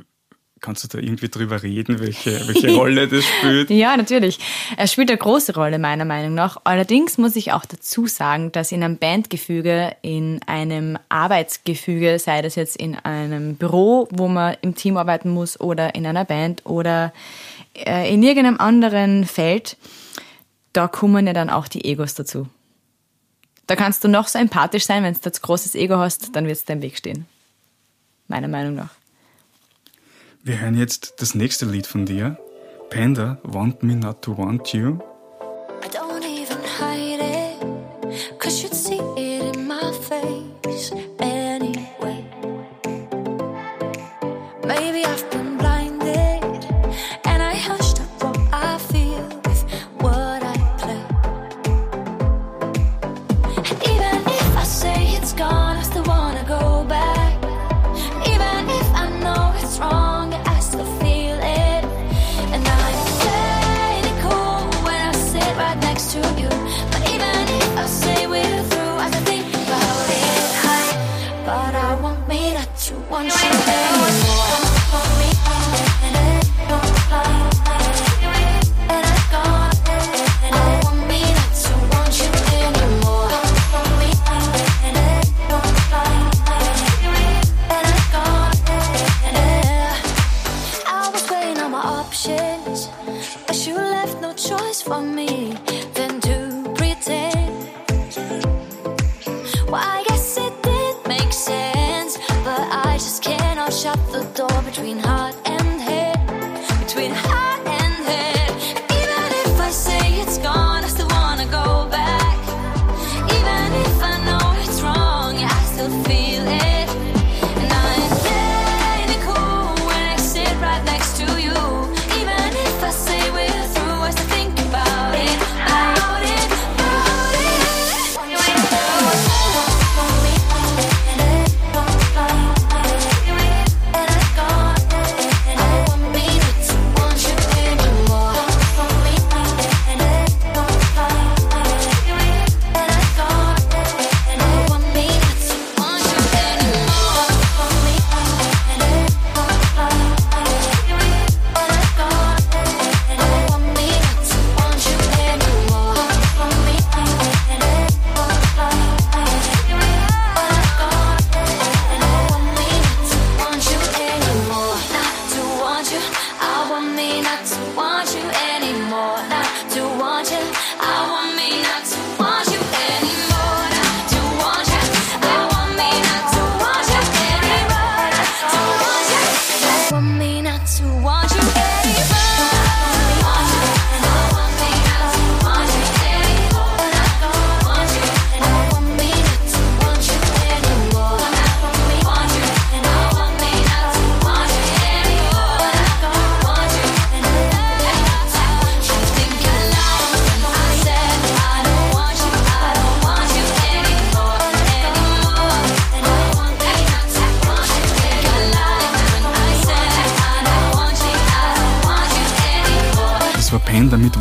Kannst 0.62 0.84
du 0.84 0.88
da 0.96 0.98
irgendwie 0.98 1.28
drüber 1.28 1.60
reden, 1.60 1.98
welche, 1.98 2.46
welche 2.46 2.72
Rolle 2.76 3.08
das 3.08 3.24
spielt? 3.24 3.68
ja, 3.70 3.96
natürlich. 3.96 4.38
Es 4.76 4.92
spielt 4.92 5.10
eine 5.10 5.18
große 5.18 5.56
Rolle, 5.56 5.80
meiner 5.80 6.04
Meinung 6.04 6.34
nach. 6.34 6.56
Allerdings 6.62 7.18
muss 7.18 7.34
ich 7.34 7.50
auch 7.50 7.64
dazu 7.64 8.06
sagen, 8.06 8.52
dass 8.52 8.70
in 8.70 8.84
einem 8.84 8.96
Bandgefüge, 8.96 9.96
in 10.02 10.40
einem 10.46 11.00
Arbeitsgefüge, 11.08 12.20
sei 12.20 12.42
das 12.42 12.54
jetzt 12.54 12.76
in 12.76 12.94
einem 12.94 13.56
Büro, 13.56 14.06
wo 14.12 14.28
man 14.28 14.56
im 14.62 14.76
Team 14.76 14.96
arbeiten 14.96 15.30
muss, 15.30 15.58
oder 15.58 15.96
in 15.96 16.06
einer 16.06 16.24
Band 16.24 16.64
oder 16.64 17.12
äh, 17.74 18.14
in 18.14 18.22
irgendeinem 18.22 18.60
anderen 18.60 19.24
Feld, 19.24 19.76
da 20.72 20.86
kommen 20.86 21.26
ja 21.26 21.32
dann 21.32 21.50
auch 21.50 21.66
die 21.66 21.84
Egos 21.84 22.14
dazu. 22.14 22.46
Da 23.66 23.74
kannst 23.74 24.04
du 24.04 24.08
noch 24.08 24.28
so 24.28 24.38
empathisch 24.38 24.86
sein, 24.86 25.02
wenn 25.02 25.14
du 25.14 25.20
ein 25.24 25.32
großes 25.42 25.74
Ego 25.74 25.96
hast, 25.96 26.36
dann 26.36 26.46
wird 26.46 26.56
es 26.56 26.64
deinem 26.64 26.82
Weg 26.82 26.96
stehen. 26.96 27.26
Meiner 28.28 28.46
Meinung 28.46 28.76
nach. 28.76 29.01
Wir 30.44 30.58
hören 30.58 30.76
jetzt 30.76 31.14
das 31.18 31.36
nächste 31.36 31.66
Lied 31.66 31.86
von 31.86 32.04
dir. 32.04 32.36
Panda, 32.90 33.38
Want 33.44 33.84
Me 33.84 33.94
Not 33.94 34.22
to 34.22 34.36
Want 34.36 34.72
You. 34.72 34.98
I 35.80 35.88
don't 35.88 36.24
even 36.24 36.58
hide 36.80 37.20
it, 37.22 38.40
cause 38.40 38.60
you'd 38.60 38.74
see 38.74 38.98
it 39.16 39.54
in 39.54 39.68
my 39.68 39.92
face 40.08 40.41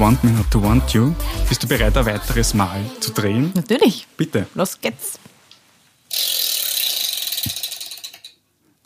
Want 0.01 0.23
Me 0.23 0.31
Not 0.31 0.49
to 0.49 0.63
Want 0.63 0.91
You. 0.95 1.13
Bist 1.47 1.61
du 1.61 1.67
bereit, 1.67 1.95
ein 1.95 2.07
weiteres 2.07 2.55
Mal 2.55 2.81
zu 2.99 3.11
drehen? 3.11 3.51
Natürlich. 3.53 4.07
Bitte. 4.17 4.47
Los 4.55 4.81
geht's. 4.81 5.19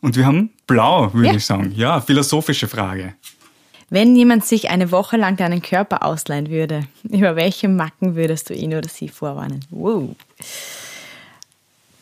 Und 0.01 0.17
wir 0.17 0.25
haben 0.25 0.49
blau, 0.67 1.13
würde 1.13 1.29
ja. 1.29 1.35
ich 1.35 1.45
sagen. 1.45 1.71
Ja, 1.73 2.01
philosophische 2.01 2.67
Frage. 2.67 3.13
Wenn 3.89 4.13
jemand 4.17 4.43
sich 4.43 4.69
eine 4.69 4.91
Woche 4.91 5.15
lang 5.15 5.37
deinen 5.37 5.61
Körper 5.61 6.03
ausleihen 6.03 6.49
würde, 6.49 6.81
über 7.03 7.37
welche 7.37 7.69
Macken 7.69 8.17
würdest 8.17 8.49
du 8.49 8.53
ihn 8.53 8.73
oder 8.73 8.89
sie 8.89 9.07
vorwarnen? 9.07 9.63
Wow. 9.69 10.17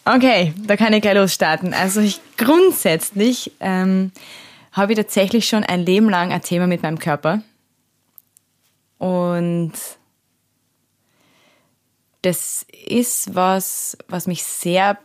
Okay, 0.05 0.55
da 0.65 0.75
kann 0.75 0.91
ich 0.91 1.03
gleich 1.03 1.13
losstarten. 1.13 1.75
Also 1.75 2.01
ich 2.01 2.19
grundsätzlich 2.37 3.51
ähm, 3.59 4.11
habe 4.71 4.93
ich 4.93 4.97
tatsächlich 4.97 5.47
schon 5.47 5.63
ein 5.63 5.85
Leben 5.85 6.09
lang 6.09 6.31
ein 6.31 6.41
Thema 6.41 6.65
mit 6.65 6.81
meinem 6.81 6.97
Körper. 6.97 7.43
Und 9.03 9.73
das 12.21 12.65
ist 12.87 13.35
was, 13.35 13.97
was 14.07 14.27
mich 14.27 14.45
sehr 14.45 14.97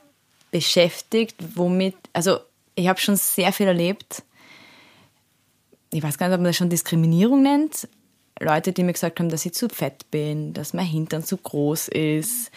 beschäftigt, 0.52 1.34
womit, 1.56 1.96
also 2.12 2.38
ich 2.76 2.86
habe 2.86 3.00
schon 3.00 3.16
sehr 3.16 3.52
viel 3.52 3.66
erlebt. 3.66 4.22
Ich 5.92 6.00
weiß 6.00 6.16
gar 6.16 6.28
nicht, 6.28 6.34
ob 6.34 6.42
man 6.42 6.50
das 6.50 6.56
schon 6.56 6.70
Diskriminierung 6.70 7.42
nennt. 7.42 7.88
Leute, 8.38 8.70
die 8.70 8.84
mir 8.84 8.92
gesagt 8.92 9.18
haben, 9.18 9.30
dass 9.30 9.44
ich 9.44 9.54
zu 9.54 9.68
fett 9.68 10.08
bin, 10.12 10.52
dass 10.52 10.74
mein 10.74 10.86
Hintern 10.86 11.24
zu 11.24 11.36
groß 11.36 11.88
ist. 11.88 12.52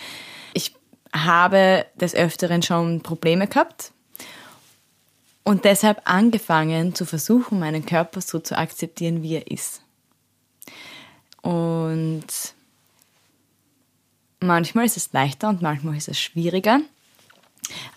Ich 0.53 0.75
habe 1.11 1.87
des 1.95 2.13
Öfteren 2.13 2.61
schon 2.61 3.01
Probleme 3.01 3.47
gehabt 3.47 3.93
und 5.43 5.65
deshalb 5.65 6.01
angefangen 6.05 6.93
zu 6.93 7.03
versuchen, 7.05 7.57
meinen 7.57 7.83
Körper 7.83 8.21
so 8.21 8.37
zu 8.37 8.55
akzeptieren, 8.55 9.23
wie 9.23 9.37
er 9.37 9.49
ist. 9.49 9.80
Und 11.41 12.25
manchmal 14.39 14.85
ist 14.85 14.97
es 14.97 15.11
leichter 15.13 15.49
und 15.49 15.61
manchmal 15.61 15.97
ist 15.97 16.07
es 16.07 16.19
schwieriger. 16.19 16.81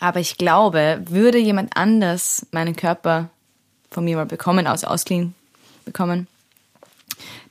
Aber 0.01 0.21
ich 0.21 0.37
glaube, 0.37 1.03
würde 1.07 1.39
jemand 1.39 1.77
anders 1.77 2.47
meinen 2.53 2.77
Körper 2.77 3.31
von 3.91 4.05
mir 4.05 4.17
mal 4.17 4.27
bekommen, 4.27 4.67
aus 4.67 4.85
Ausgeliehen 4.85 5.35
bekommen, 5.85 6.27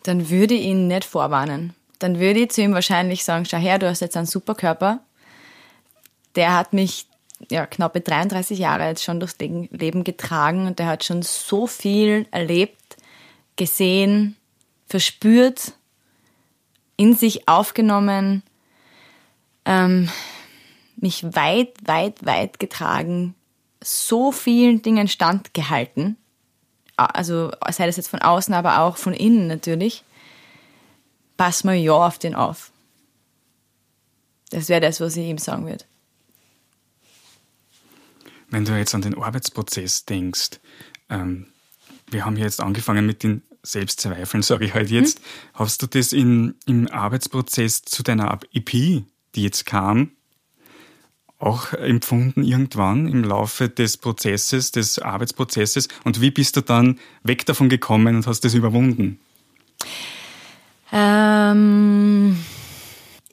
dann 0.03 0.29
würde 0.29 0.53
ich 0.53 0.65
ihn 0.65 0.87
nicht 0.87 1.05
vorwarnen. 1.05 1.73
Dann 1.99 2.19
würde 2.19 2.41
ich 2.41 2.51
zu 2.51 2.61
ihm 2.61 2.73
wahrscheinlich 2.73 3.23
sagen, 3.23 3.45
schau 3.45 3.57
her, 3.57 3.79
du 3.79 3.87
hast 3.87 4.01
jetzt 4.01 4.17
einen 4.17 4.25
super 4.25 4.55
Körper. 4.55 4.99
Der 6.35 6.53
hat 6.53 6.73
mich 6.73 7.07
ja, 7.49 7.65
knappe 7.65 8.01
33 8.01 8.59
Jahre 8.59 8.87
jetzt 8.87 9.03
schon 9.03 9.19
durchs 9.19 9.37
Leben 9.39 10.03
getragen 10.03 10.67
und 10.67 10.79
der 10.79 10.87
hat 10.87 11.03
schon 11.03 11.21
so 11.21 11.67
viel 11.67 12.25
erlebt, 12.31 12.97
gesehen, 13.55 14.35
verspürt, 14.87 15.73
in 17.03 17.15
sich 17.15 17.49
aufgenommen, 17.49 18.43
ähm, 19.65 20.09
mich 20.95 21.25
weit, 21.35 21.73
weit, 21.85 22.25
weit 22.25 22.59
getragen, 22.59 23.35
so 23.83 24.31
vielen 24.31 24.81
Dingen 24.81 25.09
standgehalten. 25.09 26.15
Also 26.95 27.51
sei 27.71 27.87
das 27.87 27.97
jetzt 27.97 28.07
von 28.07 28.21
außen, 28.21 28.53
aber 28.53 28.79
auch 28.79 28.95
von 28.95 29.13
innen 29.13 29.47
natürlich. 29.47 30.05
Pass 31.35 31.65
mal 31.65 31.75
ja 31.75 31.91
auf 31.91 32.19
den 32.19 32.35
auf. 32.35 32.71
Das 34.51 34.69
wäre 34.69 34.79
das, 34.79 35.01
was 35.01 35.17
ich 35.17 35.27
ihm 35.27 35.39
sagen 35.39 35.65
würde. 35.65 35.83
Wenn 38.49 38.63
du 38.63 38.77
jetzt 38.77 38.95
an 38.95 39.01
den 39.01 39.17
Arbeitsprozess 39.17 40.05
denkst, 40.05 40.61
ähm, 41.09 41.47
wir 42.07 42.23
haben 42.23 42.37
jetzt 42.37 42.61
angefangen 42.61 43.05
mit 43.05 43.23
den 43.23 43.41
Selbstzweifeln, 43.63 44.43
sage 44.43 44.65
ich 44.65 44.73
halt 44.73 44.91
jetzt. 44.91 45.19
Hm? 45.19 45.25
Hast 45.53 45.81
du 45.81 45.87
das 45.87 46.13
in, 46.13 46.55
im 46.65 46.87
Arbeitsprozess 46.89 47.81
zu 47.83 48.03
deiner 48.03 48.39
EP, 48.53 48.69
die 48.71 49.03
jetzt 49.35 49.65
kam, 49.65 50.11
auch 51.39 51.73
empfunden 51.73 52.43
irgendwann 52.43 53.07
im 53.07 53.23
Laufe 53.23 53.69
des 53.69 53.97
Prozesses, 53.97 54.71
des 54.71 54.99
Arbeitsprozesses? 54.99 55.87
Und 56.03 56.21
wie 56.21 56.31
bist 56.31 56.57
du 56.57 56.61
dann 56.61 56.99
weg 57.23 57.45
davon 57.45 57.69
gekommen 57.69 58.17
und 58.17 58.27
hast 58.27 58.41
das 58.41 58.53
überwunden? 58.53 59.19
Ähm, 60.91 62.37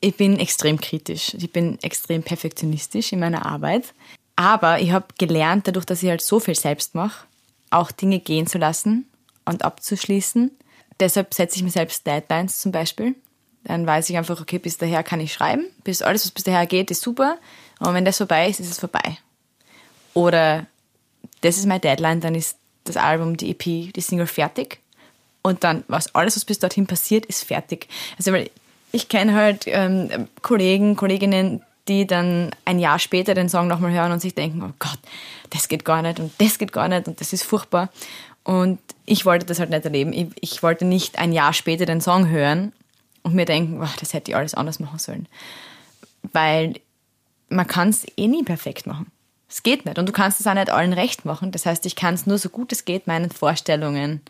ich 0.00 0.16
bin 0.16 0.38
extrem 0.38 0.80
kritisch. 0.80 1.34
Ich 1.34 1.52
bin 1.52 1.78
extrem 1.82 2.22
perfektionistisch 2.22 3.12
in 3.12 3.20
meiner 3.20 3.46
Arbeit. 3.46 3.94
Aber 4.36 4.80
ich 4.80 4.92
habe 4.92 5.06
gelernt, 5.18 5.66
dadurch, 5.68 5.84
dass 5.84 6.02
ich 6.02 6.08
halt 6.08 6.22
so 6.22 6.40
viel 6.40 6.54
selbst 6.54 6.94
mache, 6.94 7.26
auch 7.68 7.90
Dinge 7.90 8.20
gehen 8.20 8.46
zu 8.46 8.58
lassen 8.58 9.09
und 9.50 9.64
abzuschließen. 9.64 10.50
Deshalb 10.98 11.34
setze 11.34 11.56
ich 11.56 11.62
mir 11.62 11.70
selbst 11.70 12.06
Deadlines 12.06 12.58
zum 12.60 12.72
Beispiel. 12.72 13.14
Dann 13.64 13.86
weiß 13.86 14.08
ich 14.08 14.16
einfach, 14.16 14.40
okay, 14.40 14.58
bis 14.58 14.78
daher 14.78 15.02
kann 15.02 15.20
ich 15.20 15.32
schreiben. 15.32 15.66
Bis 15.84 16.02
alles, 16.02 16.24
was 16.24 16.30
bis 16.30 16.44
daher 16.44 16.66
geht, 16.66 16.90
ist 16.90 17.02
super. 17.02 17.36
Und 17.78 17.94
wenn 17.94 18.04
das 18.04 18.18
vorbei 18.18 18.48
ist, 18.48 18.60
ist 18.60 18.70
es 18.70 18.78
vorbei. 18.78 19.18
Oder 20.14 20.66
das 21.42 21.58
ist 21.58 21.66
meine 21.66 21.80
Deadline, 21.80 22.20
dann 22.20 22.34
ist 22.34 22.56
das 22.84 22.96
Album, 22.96 23.36
die 23.36 23.50
EP, 23.50 23.92
die 23.92 24.00
Single 24.00 24.26
fertig. 24.26 24.80
Und 25.42 25.64
dann, 25.64 25.84
was 25.88 26.14
alles, 26.14 26.36
was 26.36 26.44
bis 26.44 26.58
dorthin 26.58 26.86
passiert, 26.86 27.26
ist 27.26 27.44
fertig. 27.44 27.88
Also, 28.18 28.32
weil 28.32 28.50
ich 28.92 29.08
kenne 29.08 29.34
halt 29.34 29.64
ähm, 29.66 30.28
Kollegen, 30.42 30.96
Kolleginnen, 30.96 31.62
die 31.88 32.06
dann 32.06 32.50
ein 32.64 32.78
Jahr 32.78 32.98
später 32.98 33.34
den 33.34 33.48
Song 33.48 33.66
nochmal 33.66 33.92
hören 33.92 34.12
und 34.12 34.20
sich 34.20 34.34
denken, 34.34 34.62
oh 34.62 34.72
Gott, 34.78 34.98
das 35.50 35.68
geht 35.68 35.84
gar 35.84 36.02
nicht 36.02 36.20
und 36.20 36.32
das 36.38 36.58
geht 36.58 36.72
gar 36.72 36.88
nicht 36.88 37.08
und 37.08 37.20
das 37.20 37.32
ist 37.32 37.44
furchtbar. 37.44 37.88
Und 38.44 38.78
ich 39.10 39.26
wollte 39.26 39.44
das 39.44 39.58
halt 39.58 39.70
nicht 39.70 39.84
erleben. 39.84 40.12
Ich, 40.12 40.28
ich 40.40 40.62
wollte 40.62 40.84
nicht 40.84 41.18
ein 41.18 41.32
Jahr 41.32 41.52
später 41.52 41.84
den 41.84 42.00
Song 42.00 42.28
hören 42.28 42.72
und 43.24 43.34
mir 43.34 43.44
denken, 43.44 43.82
oh, 43.82 43.88
das 43.98 44.14
hätte 44.14 44.30
ich 44.30 44.36
alles 44.36 44.54
anders 44.54 44.78
machen 44.78 45.00
sollen. 45.00 45.26
Weil 46.32 46.74
man 47.48 47.66
kann 47.66 47.88
es 47.88 48.06
eh 48.16 48.28
nie 48.28 48.44
perfekt 48.44 48.86
machen. 48.86 49.10
Es 49.48 49.64
geht 49.64 49.84
nicht. 49.84 49.98
Und 49.98 50.08
du 50.08 50.12
kannst 50.12 50.38
es 50.38 50.46
auch 50.46 50.54
nicht 50.54 50.70
allen 50.70 50.92
recht 50.92 51.24
machen. 51.24 51.50
Das 51.50 51.66
heißt, 51.66 51.84
ich 51.86 51.96
kann 51.96 52.14
es 52.14 52.26
nur 52.26 52.38
so 52.38 52.50
gut 52.50 52.70
es 52.70 52.84
geht 52.84 53.08
meinen 53.08 53.32
Vorstellungen 53.32 54.20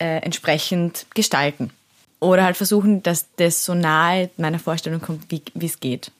äh, 0.00 0.16
entsprechend 0.16 1.06
gestalten. 1.14 1.70
Oder 2.18 2.42
halt 2.42 2.56
versuchen, 2.56 3.04
dass 3.04 3.26
das 3.36 3.64
so 3.64 3.74
nahe 3.74 4.30
meiner 4.36 4.58
Vorstellung 4.58 5.00
kommt, 5.00 5.30
wie 5.30 5.42
es 5.64 5.78
geht. 5.78 6.10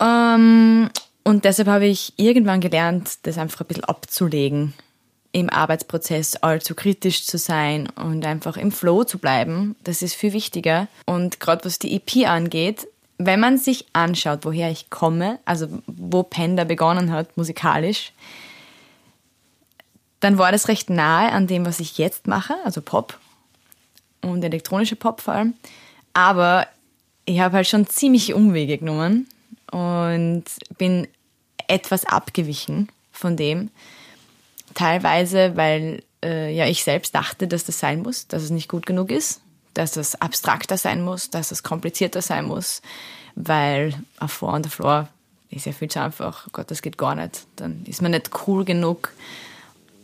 Ähm, 0.00 0.90
und 1.22 1.44
deshalb 1.44 1.68
habe 1.68 1.86
ich 1.86 2.14
irgendwann 2.16 2.60
gelernt, 2.60 3.18
das 3.22 3.38
einfach 3.38 3.60
ein 3.60 3.66
bisschen 3.68 3.84
abzulegen, 3.84 4.74
im 5.32 5.48
Arbeitsprozess 5.50 6.36
allzu 6.36 6.74
kritisch 6.74 7.24
zu 7.24 7.38
sein 7.38 7.88
und 7.90 8.24
einfach 8.26 8.56
im 8.56 8.72
Flow 8.72 9.04
zu 9.04 9.18
bleiben. 9.18 9.76
Das 9.84 10.02
ist 10.02 10.14
viel 10.14 10.32
wichtiger. 10.32 10.88
Und 11.06 11.40
gerade 11.40 11.64
was 11.64 11.78
die 11.78 11.94
EP 11.94 12.28
angeht, 12.28 12.88
wenn 13.18 13.38
man 13.38 13.58
sich 13.58 13.86
anschaut, 13.92 14.40
woher 14.44 14.70
ich 14.70 14.90
komme, 14.90 15.38
also 15.44 15.68
wo 15.86 16.22
Panda 16.22 16.64
begonnen 16.64 17.12
hat, 17.12 17.36
musikalisch, 17.36 18.12
dann 20.20 20.38
war 20.38 20.52
das 20.52 20.68
recht 20.68 20.90
nahe 20.90 21.30
an 21.30 21.46
dem, 21.46 21.64
was 21.66 21.80
ich 21.80 21.98
jetzt 21.98 22.26
mache, 22.26 22.54
also 22.64 22.80
Pop 22.80 23.18
und 24.22 24.42
elektronische 24.42 24.96
Pop 24.96 25.20
vor 25.20 25.34
allem. 25.34 25.54
Aber 26.12 26.66
ich 27.24 27.40
habe 27.40 27.56
halt 27.56 27.68
schon 27.68 27.86
ziemlich 27.86 28.34
Umwege 28.34 28.78
genommen 28.78 29.28
und 29.70 30.44
bin 30.78 31.06
etwas 31.68 32.04
abgewichen 32.04 32.88
von 33.12 33.36
dem. 33.36 33.70
Teilweise, 34.74 35.56
weil 35.56 36.02
äh, 36.22 36.54
ja 36.54 36.66
ich 36.66 36.84
selbst 36.84 37.14
dachte, 37.14 37.48
dass 37.48 37.64
das 37.64 37.78
sein 37.78 38.02
muss, 38.02 38.28
dass 38.28 38.42
es 38.42 38.50
nicht 38.50 38.68
gut 38.68 38.86
genug 38.86 39.10
ist, 39.10 39.40
dass 39.74 39.96
es 39.96 40.20
abstrakter 40.20 40.76
sein 40.76 41.02
muss, 41.02 41.30
dass 41.30 41.50
es 41.50 41.62
komplizierter 41.62 42.22
sein 42.22 42.46
muss, 42.46 42.82
weil 43.34 43.94
auf 44.18 44.32
Four 44.32 44.52
on 44.52 44.64
the 44.64 44.70
Floor 44.70 45.08
ist 45.50 45.66
ja 45.66 45.72
viel 45.72 45.88
zu 45.88 46.00
einfach. 46.00 46.46
Oh 46.46 46.50
Gott, 46.52 46.70
das 46.70 46.82
geht 46.82 46.96
gar 46.96 47.14
nicht. 47.14 47.46
Dann 47.56 47.84
ist 47.86 48.02
man 48.02 48.12
nicht 48.12 48.30
cool 48.46 48.64
genug. 48.64 49.12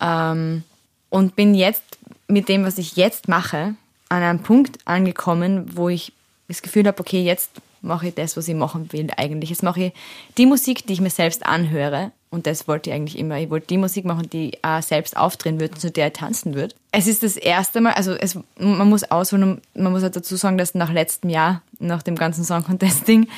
Ähm, 0.00 0.64
und 1.08 1.36
bin 1.36 1.54
jetzt 1.54 1.84
mit 2.28 2.48
dem, 2.48 2.64
was 2.64 2.78
ich 2.78 2.96
jetzt 2.96 3.28
mache, 3.28 3.74
an 4.08 4.22
einem 4.22 4.42
Punkt 4.42 4.78
angekommen, 4.84 5.76
wo 5.76 5.88
ich 5.88 6.12
das 6.48 6.62
Gefühl 6.62 6.86
habe, 6.86 7.00
okay, 7.00 7.22
jetzt 7.22 7.50
mache 7.86 8.08
ich 8.08 8.14
das, 8.14 8.36
was 8.36 8.48
ich 8.48 8.54
machen 8.54 8.92
will 8.92 9.08
eigentlich. 9.16 9.50
Jetzt 9.50 9.62
mache 9.62 9.84
ich 9.84 9.92
die 10.36 10.46
Musik, 10.46 10.86
die 10.86 10.92
ich 10.92 11.00
mir 11.00 11.10
selbst 11.10 11.46
anhöre. 11.46 12.12
Und 12.30 12.46
das 12.46 12.68
wollte 12.68 12.90
ich 12.90 12.96
eigentlich 12.96 13.18
immer. 13.18 13.38
Ich 13.38 13.48
wollte 13.48 13.68
die 13.68 13.78
Musik 13.78 14.04
machen, 14.04 14.28
die 14.28 14.58
auch 14.62 14.82
selbst 14.82 15.16
aufdrehen 15.16 15.60
würde, 15.60 15.78
zu 15.78 15.90
der 15.90 16.08
ich 16.08 16.12
tanzen 16.14 16.54
würde. 16.54 16.74
Es 16.92 17.06
ist 17.06 17.22
das 17.22 17.36
erste 17.36 17.80
Mal, 17.80 17.94
also 17.94 18.12
es, 18.12 18.38
man 18.58 18.88
muss 18.88 19.04
ausholen, 19.04 19.62
man 19.74 19.92
muss 19.92 20.02
halt 20.02 20.16
dazu 20.16 20.36
sagen, 20.36 20.58
dass 20.58 20.74
nach 20.74 20.92
letztem 20.92 21.30
Jahr, 21.30 21.62
nach 21.78 22.02
dem 22.02 22.16
ganzen 22.16 22.44
Song 22.44 22.64
Contest-Ding, 22.64 23.28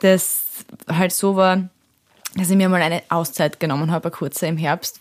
das 0.00 0.40
halt 0.88 1.12
so 1.12 1.36
war, 1.36 1.68
dass 2.34 2.50
ich 2.50 2.56
mir 2.56 2.68
mal 2.68 2.82
eine 2.82 3.02
Auszeit 3.08 3.60
genommen 3.60 3.90
habe, 3.90 4.06
eine 4.06 4.16
kurze 4.16 4.46
im 4.46 4.56
Herbst, 4.56 5.00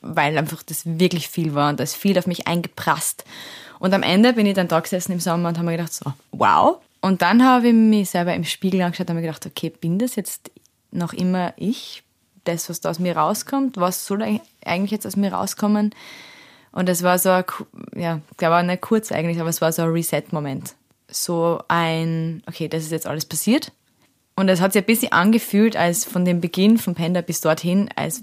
weil 0.00 0.38
einfach 0.38 0.62
das 0.62 0.82
wirklich 0.84 1.28
viel 1.28 1.54
war 1.54 1.70
und 1.70 1.80
da 1.80 1.84
ist 1.84 1.96
viel 1.96 2.18
auf 2.18 2.26
mich 2.26 2.46
eingeprasst. 2.46 3.24
Und 3.80 3.94
am 3.94 4.02
Ende 4.02 4.32
bin 4.32 4.46
ich 4.46 4.54
dann 4.54 4.68
da 4.68 4.80
gesessen 4.80 5.12
im 5.12 5.20
Sommer 5.20 5.48
und 5.48 5.58
habe 5.58 5.66
mir 5.66 5.76
gedacht, 5.76 5.92
so, 5.92 6.12
wow, 6.32 6.78
und 7.00 7.22
dann 7.22 7.44
habe 7.44 7.68
ich 7.68 7.74
mich 7.74 8.10
selber 8.10 8.34
im 8.34 8.44
Spiegel 8.44 8.82
angeschaut 8.82 9.08
und 9.10 9.16
mir 9.16 9.22
gedacht, 9.22 9.46
okay, 9.46 9.70
bin 9.70 9.98
das 9.98 10.16
jetzt 10.16 10.50
noch 10.90 11.12
immer 11.12 11.54
ich? 11.56 12.02
Das, 12.44 12.68
was 12.68 12.80
da 12.80 12.90
aus 12.90 12.98
mir 12.98 13.16
rauskommt? 13.16 13.76
Was 13.76 14.06
soll 14.06 14.40
eigentlich 14.64 14.90
jetzt 14.90 15.06
aus 15.06 15.16
mir 15.16 15.32
rauskommen? 15.32 15.94
Und 16.72 16.88
es 16.88 17.02
war 17.02 17.18
so, 17.18 17.30
ein, 17.30 17.44
ja, 17.94 18.20
glaube 18.36 18.66
nicht 18.66 18.80
kurz 18.80 19.12
eigentlich, 19.12 19.40
aber 19.40 19.50
es 19.50 19.60
war 19.60 19.72
so 19.72 19.82
ein 19.82 19.90
Reset-Moment. 19.90 20.74
So 21.08 21.60
ein, 21.68 22.42
okay, 22.46 22.68
das 22.68 22.84
ist 22.84 22.92
jetzt 22.92 23.06
alles 23.06 23.26
passiert. 23.26 23.72
Und 24.34 24.48
es 24.48 24.60
hat 24.60 24.72
sich 24.72 24.82
ein 24.82 24.86
bisschen 24.86 25.12
angefühlt, 25.12 25.76
als 25.76 26.04
von 26.04 26.24
dem 26.24 26.40
Beginn 26.40 26.78
von 26.78 26.94
Panda 26.94 27.20
bis 27.20 27.40
dorthin, 27.40 27.90
als 27.96 28.22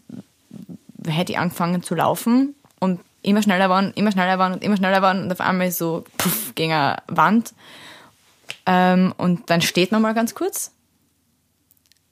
hätte 1.06 1.34
ich 1.34 1.38
angefangen 1.38 1.84
zu 1.84 1.96
laufen 1.96 2.56
und 2.80 3.00
immer 3.22 3.42
schneller 3.42 3.70
waren, 3.70 3.92
immer 3.96 4.12
schneller 4.12 4.40
waren 4.40 4.54
und 4.54 4.64
immer 4.64 4.78
schneller 4.78 5.02
waren 5.02 5.24
und 5.24 5.32
auf 5.32 5.42
einmal 5.42 5.72
so 5.72 6.04
puff, 6.18 6.54
gegen 6.56 6.72
eine 6.72 6.98
Wand. 7.08 7.54
Ähm, 8.66 9.14
und 9.18 9.50
dann 9.50 9.62
steht 9.62 9.92
man 9.92 10.02
mal 10.02 10.14
ganz 10.14 10.36
kurz 10.36 10.72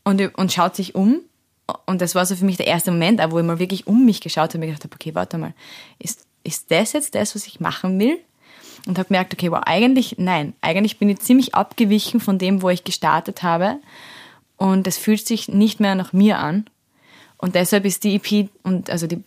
und, 0.03 0.21
und 0.37 0.51
schaut 0.51 0.75
sich 0.75 0.95
um. 0.95 1.21
Und 1.85 2.01
das 2.01 2.13
war 2.13 2.25
so 2.25 2.35
für 2.35 2.45
mich 2.45 2.57
der 2.57 2.67
erste 2.67 2.91
Moment, 2.91 3.21
wo 3.29 3.39
ich 3.39 3.45
mal 3.45 3.59
wirklich 3.59 3.87
um 3.87 4.05
mich 4.05 4.21
geschaut 4.21 4.49
habe 4.49 4.55
und 4.55 4.59
mir 4.61 4.67
gedacht 4.67 4.83
habe, 4.83 4.95
okay, 4.95 5.15
warte 5.15 5.37
mal, 5.37 5.53
ist, 5.97 6.25
ist 6.43 6.69
das 6.71 6.93
jetzt 6.93 7.15
das, 7.15 7.35
was 7.35 7.47
ich 7.47 7.59
machen 7.59 7.99
will? 7.99 8.19
Und 8.85 8.97
habe 8.97 9.07
gemerkt, 9.07 9.33
okay, 9.33 9.49
wow, 9.49 9.61
eigentlich 9.65 10.15
nein. 10.17 10.53
Eigentlich 10.59 10.99
bin 10.99 11.07
ich 11.09 11.19
ziemlich 11.19 11.55
abgewichen 11.55 12.19
von 12.19 12.37
dem, 12.37 12.61
wo 12.61 12.69
ich 12.69 12.83
gestartet 12.83 13.41
habe. 13.43 13.77
Und 14.57 14.87
es 14.87 14.97
fühlt 14.97 15.25
sich 15.25 15.47
nicht 15.47 15.79
mehr 15.79 15.95
nach 15.95 16.11
mir 16.11 16.39
an. 16.39 16.65
Und 17.37 17.55
deshalb 17.55 17.85
ist 17.85 18.03
die 18.03 18.15
EP 18.15 18.49
und 18.63 18.89
also 18.89 19.07
die, 19.07 19.23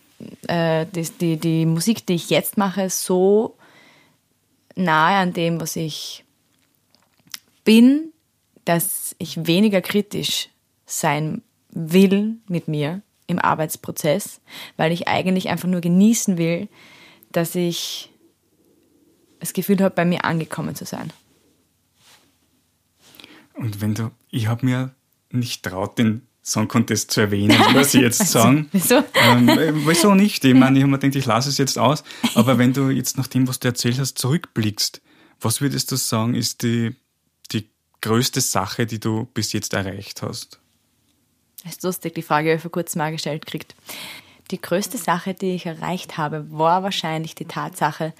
äh, 0.47 0.85
die, 0.93 1.09
die, 1.19 1.37
die 1.37 1.65
Musik, 1.65 2.05
die 2.05 2.15
ich 2.15 2.29
jetzt 2.29 2.57
mache, 2.57 2.89
so 2.89 3.55
nahe 4.75 5.17
an 5.17 5.33
dem, 5.33 5.59
was 5.59 5.75
ich 5.75 6.23
bin, 7.67 8.13
dass 8.63 9.13
ich 9.19 9.45
weniger 9.45 9.81
kritisch 9.81 10.47
sein 10.85 11.41
will 11.69 12.37
mit 12.47 12.69
mir 12.69 13.01
im 13.27 13.39
Arbeitsprozess, 13.39 14.39
weil 14.77 14.93
ich 14.93 15.09
eigentlich 15.09 15.49
einfach 15.49 15.67
nur 15.67 15.81
genießen 15.81 16.37
will, 16.37 16.69
dass 17.33 17.55
ich 17.55 18.09
das 19.39 19.51
Gefühl 19.51 19.83
habe, 19.83 19.93
bei 19.93 20.05
mir 20.05 20.23
angekommen 20.23 20.75
zu 20.75 20.85
sein. 20.85 21.11
Und 23.53 23.81
wenn 23.81 23.95
du, 23.95 24.11
ich 24.31 24.47
habe 24.47 24.65
mir 24.65 24.95
nicht 25.29 25.63
traut, 25.63 25.99
den 25.99 26.25
Song 26.41 26.69
Contest 26.69 27.11
zu 27.11 27.19
erwähnen, 27.19 27.57
was 27.73 27.93
ich 27.93 28.01
jetzt 28.01 28.21
also, 28.21 28.39
sagen. 28.39 28.69
Wieso? 28.71 29.03
Ähm, 29.13 29.49
wieso 29.85 30.15
nicht? 30.15 30.45
Ich 30.45 30.53
meine, 30.53 30.77
ich 30.77 30.83
habe 30.83 30.91
mir 30.91 30.99
gedacht, 30.99 31.17
ich 31.17 31.25
lasse 31.25 31.49
es 31.49 31.57
jetzt 31.57 31.77
aus. 31.77 32.05
Aber 32.33 32.57
wenn 32.57 32.71
du 32.71 32.91
jetzt 32.91 33.17
nach 33.17 33.27
dem, 33.27 33.45
was 33.49 33.59
du 33.59 33.67
erzählt 33.67 33.99
hast, 33.99 34.17
zurückblickst, 34.17 35.01
was 35.41 35.59
würdest 35.59 35.91
du 35.91 35.97
sagen, 35.97 36.33
ist 36.33 36.63
die 36.63 36.95
größte 38.01 38.41
Sache, 38.41 38.85
die 38.85 38.99
du 38.99 39.25
bis 39.33 39.53
jetzt 39.53 39.73
erreicht 39.73 40.21
hast? 40.21 40.59
Das 41.63 41.73
ist 41.73 41.83
lustig, 41.83 42.15
die 42.15 42.21
Frage, 42.21 42.49
die 42.49 42.55
ich 42.55 42.61
vor 42.61 42.71
kurzem 42.71 42.99
mal 42.99 43.11
gestellt 43.11 43.45
kriegt. 43.45 43.75
Die 44.51 44.61
größte 44.61 44.97
Sache, 44.97 45.33
die 45.33 45.55
ich 45.55 45.65
erreicht 45.65 46.17
habe, 46.17 46.49
war 46.51 46.83
wahrscheinlich 46.83 47.35
die 47.35 47.45
Tatsache, 47.45 48.13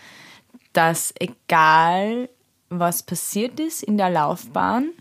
dass 0.74 1.14
egal 1.20 2.30
was 2.70 3.04
passiert 3.04 3.60
ist 3.60 3.84
in 3.84 3.98
der 3.98 4.10
Laufbahn, 4.10 4.92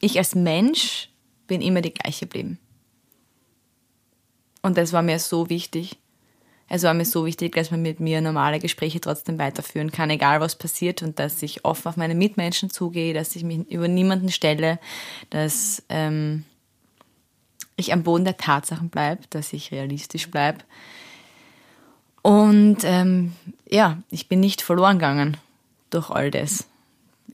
ich 0.00 0.18
als 0.18 0.34
Mensch 0.34 1.10
bin 1.46 1.60
immer 1.60 1.80
die 1.80 1.92
gleiche 1.92 2.26
geblieben. 2.26 2.58
Und 4.62 4.76
das 4.76 4.92
war 4.92 5.02
mir 5.02 5.18
so 5.18 5.48
wichtig. 5.48 5.98
Es 6.68 6.82
war 6.82 6.94
mir 6.94 7.04
so 7.04 7.24
wichtig, 7.26 7.54
dass 7.54 7.70
man 7.70 7.82
mit 7.82 8.00
mir 8.00 8.20
normale 8.20 8.58
Gespräche 8.58 9.00
trotzdem 9.00 9.38
weiterführen 9.38 9.92
kann, 9.92 10.10
egal 10.10 10.40
was 10.40 10.56
passiert, 10.56 11.02
und 11.02 11.18
dass 11.18 11.42
ich 11.42 11.64
offen 11.64 11.88
auf 11.88 11.96
meine 11.96 12.14
Mitmenschen 12.14 12.70
zugehe, 12.70 13.14
dass 13.14 13.36
ich 13.36 13.44
mich 13.44 13.70
über 13.70 13.88
niemanden 13.88 14.30
stelle, 14.30 14.80
dass 15.30 15.82
ähm, 15.88 16.44
ich 17.76 17.92
am 17.92 18.02
Boden 18.02 18.24
der 18.24 18.36
Tatsachen 18.36 18.88
bleibe, 18.88 19.22
dass 19.30 19.52
ich 19.52 19.70
realistisch 19.70 20.30
bleibe. 20.30 20.58
Und 22.22 22.78
ähm, 22.82 23.32
ja, 23.70 23.98
ich 24.10 24.28
bin 24.28 24.40
nicht 24.40 24.60
verloren 24.60 24.98
gegangen 24.98 25.36
durch 25.90 26.10
all 26.10 26.32
das 26.32 26.66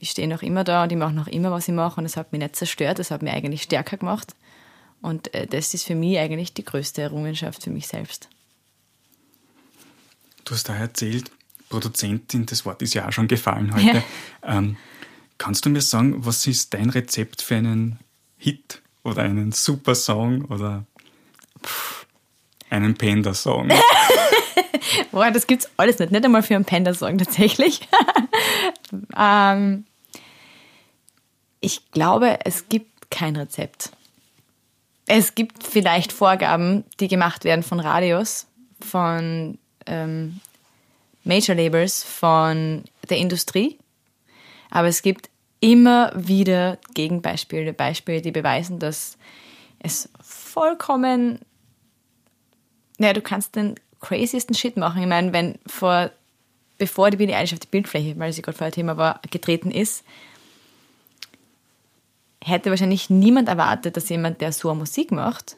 ich 0.03 0.11
stehe 0.11 0.27
noch 0.27 0.41
immer 0.41 0.65
da 0.65 0.83
und 0.83 0.91
ich 0.91 0.97
mache 0.97 1.13
noch 1.13 1.27
immer, 1.27 1.49
was 1.51 1.69
ich 1.69 1.73
mache 1.73 1.99
und 1.99 2.05
es 2.05 2.17
hat 2.17 2.33
mich 2.33 2.41
nicht 2.41 2.57
zerstört, 2.57 2.99
es 2.99 3.09
hat 3.09 3.21
mich 3.21 3.31
eigentlich 3.31 3.63
stärker 3.63 3.95
gemacht. 3.95 4.35
Und 5.01 5.33
äh, 5.33 5.47
das 5.47 5.73
ist 5.73 5.85
für 5.85 5.95
mich 5.95 6.19
eigentlich 6.19 6.53
die 6.53 6.65
größte 6.65 7.01
Errungenschaft 7.01 7.63
für 7.63 7.69
mich 7.69 7.87
selbst. 7.87 8.27
Du 10.43 10.53
hast 10.53 10.67
da 10.67 10.75
erzählt, 10.75 11.31
Produzentin, 11.69 12.45
das 12.45 12.65
Wort 12.65 12.81
ist 12.81 12.93
ja 12.93 13.07
auch 13.07 13.11
schon 13.11 13.27
gefallen 13.27 13.73
heute. 13.73 14.03
Ja. 14.43 14.57
Ähm, 14.57 14.77
kannst 15.37 15.65
du 15.65 15.69
mir 15.69 15.81
sagen, 15.81 16.25
was 16.25 16.45
ist 16.47 16.73
dein 16.73 16.89
Rezept 16.89 17.41
für 17.41 17.55
einen 17.55 17.99
Hit 18.37 18.81
oder 19.03 19.23
einen 19.23 19.51
super 19.51 19.95
Song 19.95 20.45
oder 20.45 20.85
einen 22.69 22.95
Panda-Song? 22.95 23.71
Boah, 25.11 25.31
das 25.31 25.47
gibt's 25.47 25.69
alles 25.77 25.99
nicht. 25.99 26.11
Nicht 26.11 26.25
einmal 26.25 26.43
für 26.43 26.55
einen 26.55 26.65
Panda-Song 26.65 27.17
tatsächlich. 27.17 27.87
ähm, 29.17 29.85
ich 31.59 31.89
glaube, 31.91 32.39
es 32.43 32.67
gibt 32.67 33.09
kein 33.09 33.35
Rezept. 33.35 33.91
Es 35.05 35.35
gibt 35.35 35.65
vielleicht 35.65 36.11
Vorgaben, 36.11 36.83
die 36.99 37.07
gemacht 37.07 37.45
werden 37.45 37.63
von 37.63 37.79
Radios, 37.79 38.47
von 38.79 39.57
ähm, 39.85 40.39
Major 41.23 41.55
Labels, 41.55 42.03
von 42.03 42.83
der 43.09 43.17
Industrie. 43.17 43.77
Aber 44.69 44.87
es 44.87 45.01
gibt 45.01 45.29
immer 45.59 46.11
wieder 46.15 46.77
Gegenbeispiele, 46.93 47.73
Beispiele, 47.73 48.21
die 48.21 48.31
beweisen, 48.31 48.79
dass 48.79 49.17
es 49.79 50.09
vollkommen, 50.21 51.39
naja, 52.97 53.13
du 53.13 53.21
kannst 53.21 53.55
den 53.55 53.75
craziesten 54.01 54.55
Shit 54.55 54.77
machen. 54.77 55.01
Ich 55.01 55.07
meine, 55.07 55.31
wenn 55.31 55.59
vor, 55.65 56.11
bevor 56.77 57.11
die 57.11 57.17
Billie 57.17 57.35
Eilish 57.35 57.53
auf 57.53 57.59
die 57.59 57.67
Bildfläche, 57.67 58.17
weil 58.19 58.33
sie 58.33 58.41
gerade 58.41 58.57
vorher 58.57 58.73
Thema 58.73 58.97
war, 58.97 59.21
getreten 59.31 59.71
ist, 59.71 60.03
hätte 62.43 62.69
wahrscheinlich 62.69 63.09
niemand 63.09 63.47
erwartet, 63.47 63.95
dass 63.95 64.09
jemand, 64.09 64.41
der 64.41 64.51
so 64.51 64.73
Musik 64.75 65.11
macht, 65.11 65.55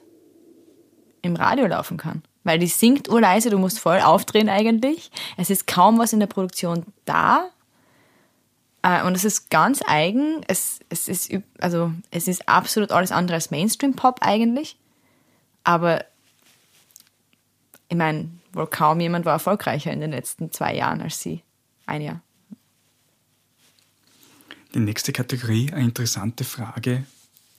im 1.22 1.36
Radio 1.36 1.66
laufen 1.66 1.98
kann. 1.98 2.22
Weil 2.46 2.60
die 2.60 2.68
singt 2.68 3.10
urleise, 3.10 3.50
du 3.50 3.58
musst 3.58 3.80
voll 3.80 4.00
aufdrehen 4.00 4.50
eigentlich. 4.50 5.12
Es 5.36 5.50
ist 5.50 5.68
kaum 5.68 5.98
was 5.98 6.14
in 6.14 6.22
der 6.22 6.28
Produktion 6.28 6.86
da. 7.04 7.50
Äh, 8.84 9.04
und 9.04 9.16
es 9.16 9.26
ist 9.26 9.50
ganz 9.50 9.82
eigen. 9.86 10.42
Es, 10.48 10.80
es, 10.90 11.10
ist, 11.10 11.34
also, 11.60 11.92
es 12.12 12.28
ist 12.28 12.48
absolut 12.48 12.92
alles 12.92 13.12
andere 13.12 13.36
als 13.36 13.50
Mainstream-Pop 13.50 14.20
eigentlich. 14.22 14.78
Aber 15.64 16.06
ich 17.90 17.98
meine, 17.98 18.30
wohl 18.54 18.68
kaum 18.68 19.00
jemand 19.00 19.26
war 19.26 19.34
erfolgreicher 19.34 19.92
in 19.92 20.00
den 20.00 20.12
letzten 20.12 20.52
zwei 20.52 20.76
Jahren 20.76 21.02
als 21.02 21.20
sie. 21.20 21.42
Ein 21.88 22.02
Jahr. 22.02 22.22
Die 24.76 24.80
nächste 24.80 25.14
Kategorie, 25.14 25.74
eine 25.74 25.86
interessante 25.86 26.44
Frage, 26.44 27.06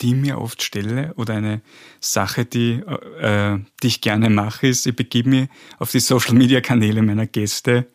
die 0.02 0.14
mir 0.14 0.38
oft 0.38 0.62
stelle 0.62 1.14
oder 1.16 1.34
eine 1.34 1.60
Sache, 2.00 2.44
die, 2.44 2.82
äh, 3.20 3.58
die 3.82 3.86
ich 3.86 4.00
gerne 4.00 4.30
mache, 4.30 4.68
ist, 4.68 4.86
ich 4.86 4.96
begebe 4.96 5.28
mich 5.28 5.48
auf 5.78 5.90
die 5.90 6.00
Social-Media-Kanäle 6.00 7.02
meiner 7.02 7.26
Gäste 7.26 7.86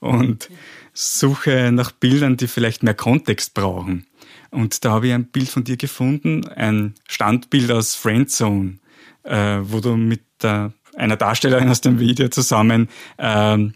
und 0.00 0.48
suche 0.92 1.70
nach 1.72 1.92
Bildern, 1.92 2.36
die 2.36 2.46
vielleicht 2.46 2.82
mehr 2.82 2.94
Kontext 2.94 3.54
brauchen. 3.54 4.06
Und 4.50 4.84
da 4.84 4.92
habe 4.92 5.08
ich 5.08 5.12
ein 5.12 5.26
Bild 5.26 5.48
von 5.48 5.64
dir 5.64 5.76
gefunden, 5.76 6.46
ein 6.48 6.94
Standbild 7.06 7.70
aus 7.70 7.94
Friendzone, 7.94 8.78
äh, 9.24 9.58
wo 9.62 9.80
du 9.80 9.96
mit 9.96 10.22
der, 10.42 10.72
einer 10.96 11.16
Darstellerin 11.16 11.68
aus 11.68 11.80
dem 11.80 11.98
Video 11.98 12.28
zusammen 12.28 12.88
ähm, 13.18 13.74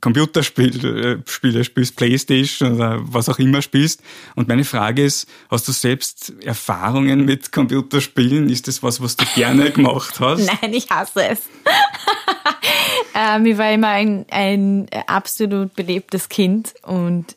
Computerspiele 0.00 1.14
äh, 1.14 1.62
spielst, 1.64 1.96
Playstation 1.96 2.74
oder 2.74 2.98
was 3.02 3.28
auch 3.28 3.38
immer 3.38 3.62
spielst. 3.62 4.02
Und 4.34 4.48
meine 4.48 4.64
Frage 4.64 5.04
ist, 5.04 5.28
hast 5.50 5.66
du 5.68 5.72
selbst 5.72 6.32
Erfahrungen 6.42 7.24
mit 7.24 7.52
Computerspielen? 7.52 8.48
Ist 8.50 8.68
das 8.68 8.82
was, 8.82 9.00
was 9.00 9.16
du 9.16 9.24
gerne 9.34 9.70
gemacht 9.72 10.20
hast? 10.20 10.46
Nein, 10.46 10.74
ich 10.74 10.90
hasse 10.90 11.26
es. 11.26 11.42
ähm, 13.14 13.46
ich 13.46 13.56
war 13.58 13.72
immer 13.72 13.88
ein, 13.88 14.26
ein 14.30 14.86
absolut 15.06 15.74
belebtes 15.74 16.28
Kind 16.28 16.74
und 16.82 17.36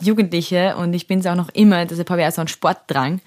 Jugendliche 0.00 0.76
und 0.76 0.94
ich 0.94 1.06
bin 1.06 1.20
es 1.20 1.26
auch 1.26 1.34
noch 1.34 1.50
immer, 1.50 1.84
deshalb 1.84 2.08
habe 2.10 2.22
ich 2.22 2.26
auch 2.26 2.32
so 2.32 2.40
einen 2.40 2.48
Sportdrang. 2.48 3.20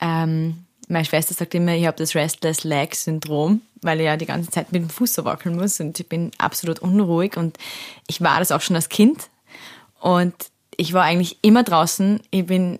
Ähm, 0.00 0.64
meine 0.92 1.04
Schwester 1.04 1.34
sagt 1.34 1.54
immer, 1.54 1.74
ich 1.74 1.86
habe 1.86 1.96
das 1.96 2.14
Restless 2.14 2.64
Leg 2.64 2.94
Syndrom, 2.94 3.62
weil 3.80 4.00
ich 4.00 4.06
ja 4.06 4.16
die 4.16 4.26
ganze 4.26 4.50
Zeit 4.50 4.72
mit 4.72 4.82
dem 4.82 4.90
Fuß 4.90 5.14
so 5.14 5.24
wackeln 5.24 5.56
muss 5.56 5.80
und 5.80 5.98
ich 5.98 6.08
bin 6.08 6.30
absolut 6.38 6.78
unruhig 6.80 7.36
und 7.36 7.58
ich 8.06 8.20
war 8.20 8.38
das 8.38 8.52
auch 8.52 8.60
schon 8.60 8.76
als 8.76 8.88
Kind 8.88 9.30
und 10.00 10.34
ich 10.76 10.92
war 10.92 11.04
eigentlich 11.04 11.38
immer 11.42 11.62
draußen. 11.62 12.20
Ich 12.30 12.46
bin 12.46 12.78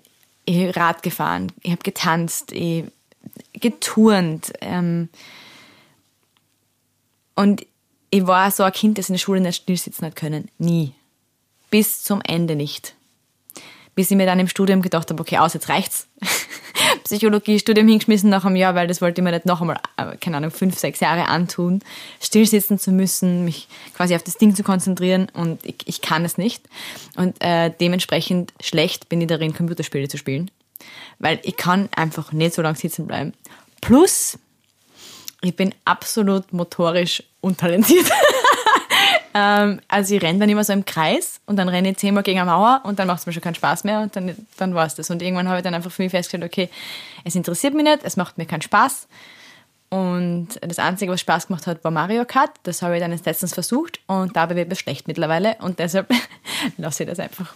Rad 0.49 1.03
gefahren, 1.03 1.53
ich 1.63 1.73
habe 1.73 1.83
getanzt, 1.83 2.53
ich 2.53 2.85
geturnt 3.55 4.53
ähm, 4.61 5.09
und 7.35 7.67
ich 8.11 8.27
war 8.27 8.51
so 8.51 8.63
ein 8.63 8.73
Kind, 8.73 8.99
das 8.99 9.09
in 9.09 9.15
der 9.15 9.21
Schule 9.21 9.41
nicht 9.41 9.63
still 9.63 9.77
sitzen 9.77 10.05
hat 10.05 10.17
können. 10.17 10.51
Nie. 10.59 10.93
Bis 11.71 12.03
zum 12.03 12.21
Ende 12.21 12.57
nicht. 12.57 12.95
Bis 13.95 14.11
ich 14.11 14.17
mir 14.19 14.27
dann 14.27 14.39
im 14.39 14.49
Studium 14.49 14.83
gedacht 14.83 15.09
habe, 15.11 15.21
okay, 15.21 15.39
aus, 15.39 15.55
jetzt 15.55 15.71
reicht's. 15.71 16.09
Psychologiestudium 17.05 17.89
hingeschmissen 17.89 18.31
nach 18.31 18.45
einem 18.45 18.57
Jahr, 18.57 18.75
weil 18.75 18.87
das 18.87 19.01
wollte 19.01 19.21
ich 19.21 19.25
mir 19.25 19.33
nicht 19.33 19.47
noch 19.47 19.61
einmal, 19.61 19.79
äh, 19.97 20.17
keine 20.17 20.37
Ahnung, 20.37 20.51
fünf, 20.51 20.79
sechs 20.79 21.01
Jahre 21.01 21.29
antun, 21.29 21.81
stillsitzen 22.21 22.79
zu 22.79 22.93
müssen, 22.93 23.45
mich 23.45 23.69
quasi 23.95 24.15
auf 24.15 24.23
das 24.23 24.37
Ding 24.37 24.55
zu 24.55 24.63
konzentrieren 24.63 25.29
und 25.35 25.65
ich, 25.65 25.77
ich 25.87 26.01
kann 26.01 26.25
es 26.25 26.39
nicht. 26.39 26.65
Und 27.17 27.37
äh, 27.41 27.73
dementsprechend 27.81 28.53
schlecht 28.61 29.09
bin 29.09 29.21
ich 29.21 29.29
darin, 29.29 29.55
Computerspiele 29.55 30.09
zu 30.09 30.19
spielen, 30.19 30.51
weil 31.19 31.41
ich 31.43 31.57
kann 31.57 31.89
einfach 31.95 32.33
nicht 32.33 32.55
so 32.55 32.63
lange 32.63 32.77
sitzen 32.77 33.07
bleiben. 33.07 33.33
Plus, 33.81 34.39
ich 35.43 35.57
bin 35.57 35.75
absolut 35.85 36.53
motorisch 36.53 37.23
untalentiert. 37.41 38.11
Ähm, 39.35 39.81
also 39.89 40.15
ich 40.15 40.23
renne 40.23 40.39
dann 40.41 40.49
immer 40.49 40.65
so 40.65 40.73
im 40.73 40.85
Kreis 40.85 41.41
und 41.47 41.57
dann 41.57 41.69
renne 41.69 41.91
ich 41.91 41.97
zehnmal 41.97 42.23
gegen 42.23 42.41
eine 42.41 42.51
Mauer 42.51 42.83
und 42.85 42.99
dann 42.99 43.07
macht 43.07 43.21
es 43.21 43.27
mir 43.27 43.33
schon 43.33 43.43
keinen 43.43 43.55
Spaß 43.55 43.85
mehr 43.85 44.01
und 44.01 44.15
dann, 44.15 44.35
dann 44.57 44.75
war 44.75 44.87
es 44.87 44.95
das. 44.95 45.11
Und 45.11 45.23
irgendwann 45.23 45.49
habe 45.49 45.59
ich 45.59 45.65
dann 45.65 45.75
einfach 45.75 45.91
für 45.91 46.03
mich 46.03 46.11
festgestellt, 46.11 46.45
okay, 46.45 46.69
es 47.25 47.35
interessiert 47.35 47.75
mich 47.75 47.85
nicht, 47.85 48.01
es 48.03 48.17
macht 48.17 48.39
mir 48.39 48.47
keinen 48.47 48.63
Spaß. 48.63 49.09
Und 49.89 50.49
das 50.63 50.79
Einzige, 50.79 51.13
was 51.13 51.21
Spaß 51.21 51.49
gemacht 51.49 51.67
hat, 51.67 51.85
war 51.85 51.91
Mario 51.91 52.25
Kart. 52.25 52.51
Das 52.63 52.81
habe 52.81 52.95
ich 52.95 53.01
dann 53.01 53.13
jetzt 53.13 53.27
letztens 53.27 53.53
versucht 53.53 54.01
und 54.07 54.37
dabei 54.37 54.57
wird 54.57 54.69
mir 54.71 54.77
schlecht 54.77 55.07
mittlerweile 55.07 55.57
und 55.61 55.79
deshalb 55.79 56.11
lasse 56.79 57.03
ich 57.03 57.09
das 57.09 57.19
einfach. 57.19 57.55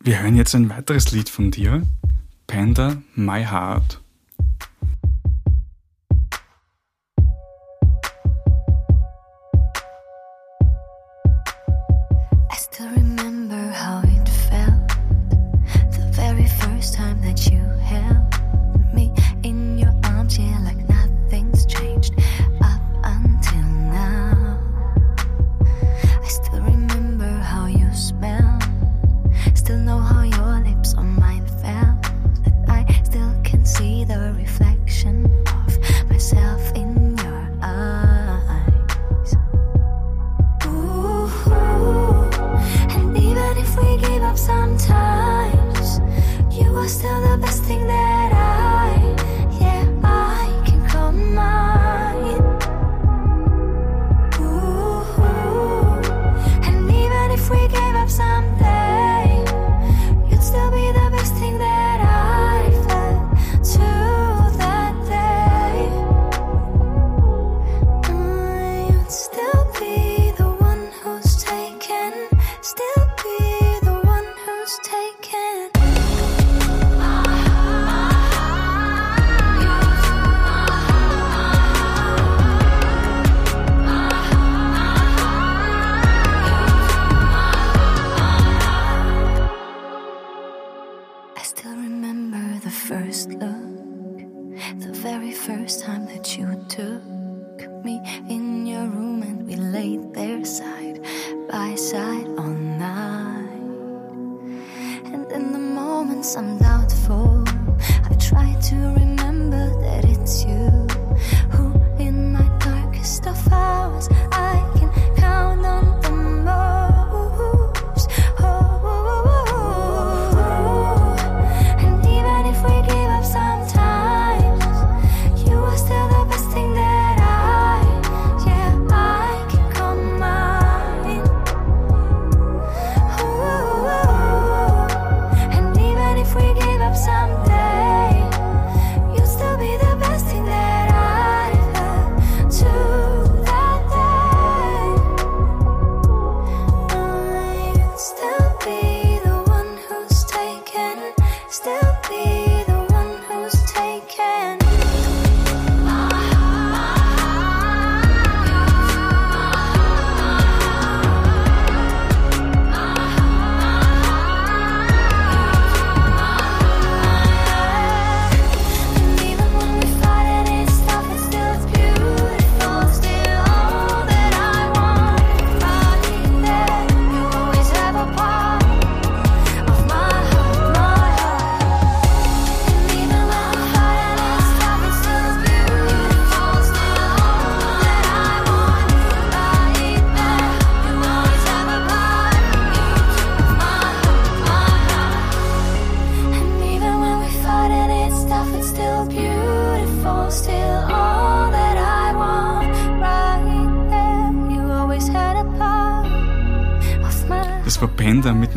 Wir 0.00 0.20
hören 0.22 0.36
jetzt 0.36 0.54
ein 0.54 0.70
weiteres 0.70 1.10
Lied 1.10 1.28
von 1.28 1.50
dir, 1.50 1.82
Panda 2.46 2.98
My 3.16 3.44
Heart. 3.44 4.00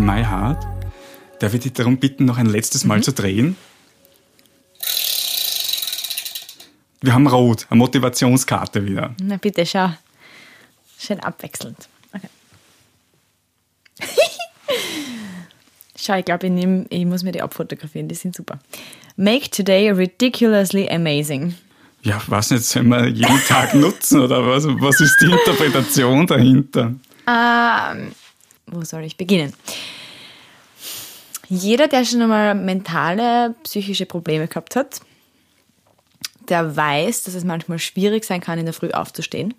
My 0.05 0.23
Heart. 0.23 0.65
Darf 1.39 1.53
ich 1.53 1.61
dich 1.61 1.73
darum 1.73 1.97
bitten, 1.97 2.25
noch 2.25 2.37
ein 2.37 2.47
letztes 2.47 2.83
Mal 2.85 3.01
zu 3.03 3.13
drehen? 3.13 3.55
Wir 7.01 7.13
haben 7.13 7.27
Rot, 7.27 7.65
eine 7.69 7.77
Motivationskarte 7.77 8.85
wieder. 8.85 9.15
Na 9.21 9.37
bitte, 9.37 9.65
schau. 9.65 9.91
Schön 10.99 11.19
abwechselnd. 11.21 11.87
Okay. 12.13 12.27
schau, 15.95 16.17
ich 16.17 16.25
glaube, 16.25 16.47
ich, 16.47 16.51
nehm- 16.51 16.87
ich 16.89 17.05
muss 17.05 17.23
mir 17.23 17.31
die 17.31 17.41
abfotografieren, 17.41 18.09
die 18.09 18.15
sind 18.15 18.35
super. 18.35 18.59
Make 19.15 19.49
today 19.49 19.89
ridiculously 19.91 20.89
amazing. 20.89 21.55
Ja, 22.01 22.21
weiß 22.25 22.51
nicht, 22.51 22.65
sollen 22.65 22.89
wir 22.89 23.07
jeden 23.07 23.39
Tag 23.47 23.73
nutzen 23.75 24.19
oder 24.21 24.45
was? 24.45 24.65
Was 24.65 24.99
ist 24.99 25.17
die 25.21 25.25
Interpretation 25.31 26.27
dahinter? 26.27 26.93
Ähm, 27.27 28.11
wo 28.71 28.83
soll 28.83 29.03
ich 29.03 29.17
beginnen? 29.17 29.53
Jeder, 31.47 31.87
der 31.87 32.05
schon 32.05 32.21
einmal 32.21 32.53
mentale, 32.53 33.55
psychische 33.63 34.05
Probleme 34.05 34.47
gehabt 34.47 34.75
hat, 34.75 35.01
der 36.47 36.75
weiß, 36.75 37.23
dass 37.23 37.33
es 37.33 37.43
manchmal 37.43 37.79
schwierig 37.79 38.23
sein 38.23 38.41
kann, 38.41 38.59
in 38.59 38.65
der 38.65 38.73
Früh 38.73 38.91
aufzustehen. 38.91 39.53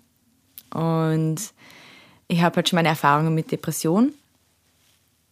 Und 0.73 1.37
ich 2.27 2.41
habe 2.41 2.55
halt 2.57 2.69
schon 2.69 2.77
meine 2.77 2.89
Erfahrungen 2.89 3.35
mit 3.35 3.51
Depression 3.51 4.13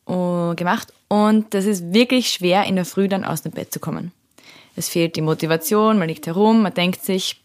äh, 0.08 0.56
gemacht. 0.56 0.94
Und 1.08 1.54
das 1.54 1.66
ist 1.66 1.94
wirklich 1.94 2.30
schwer, 2.30 2.66
in 2.66 2.76
der 2.76 2.86
Früh 2.86 3.08
dann 3.08 3.24
aus 3.24 3.42
dem 3.42 3.54
Bett 3.54 3.74
zu 3.74 3.80
kommen. 3.80 4.12
Es 4.76 4.90
fehlt 4.90 5.16
die 5.16 5.22
Motivation, 5.22 5.98
man 5.98 6.08
liegt 6.08 6.28
herum, 6.28 6.62
man 6.62 6.74
denkt 6.74 7.04
sich, 7.04 7.42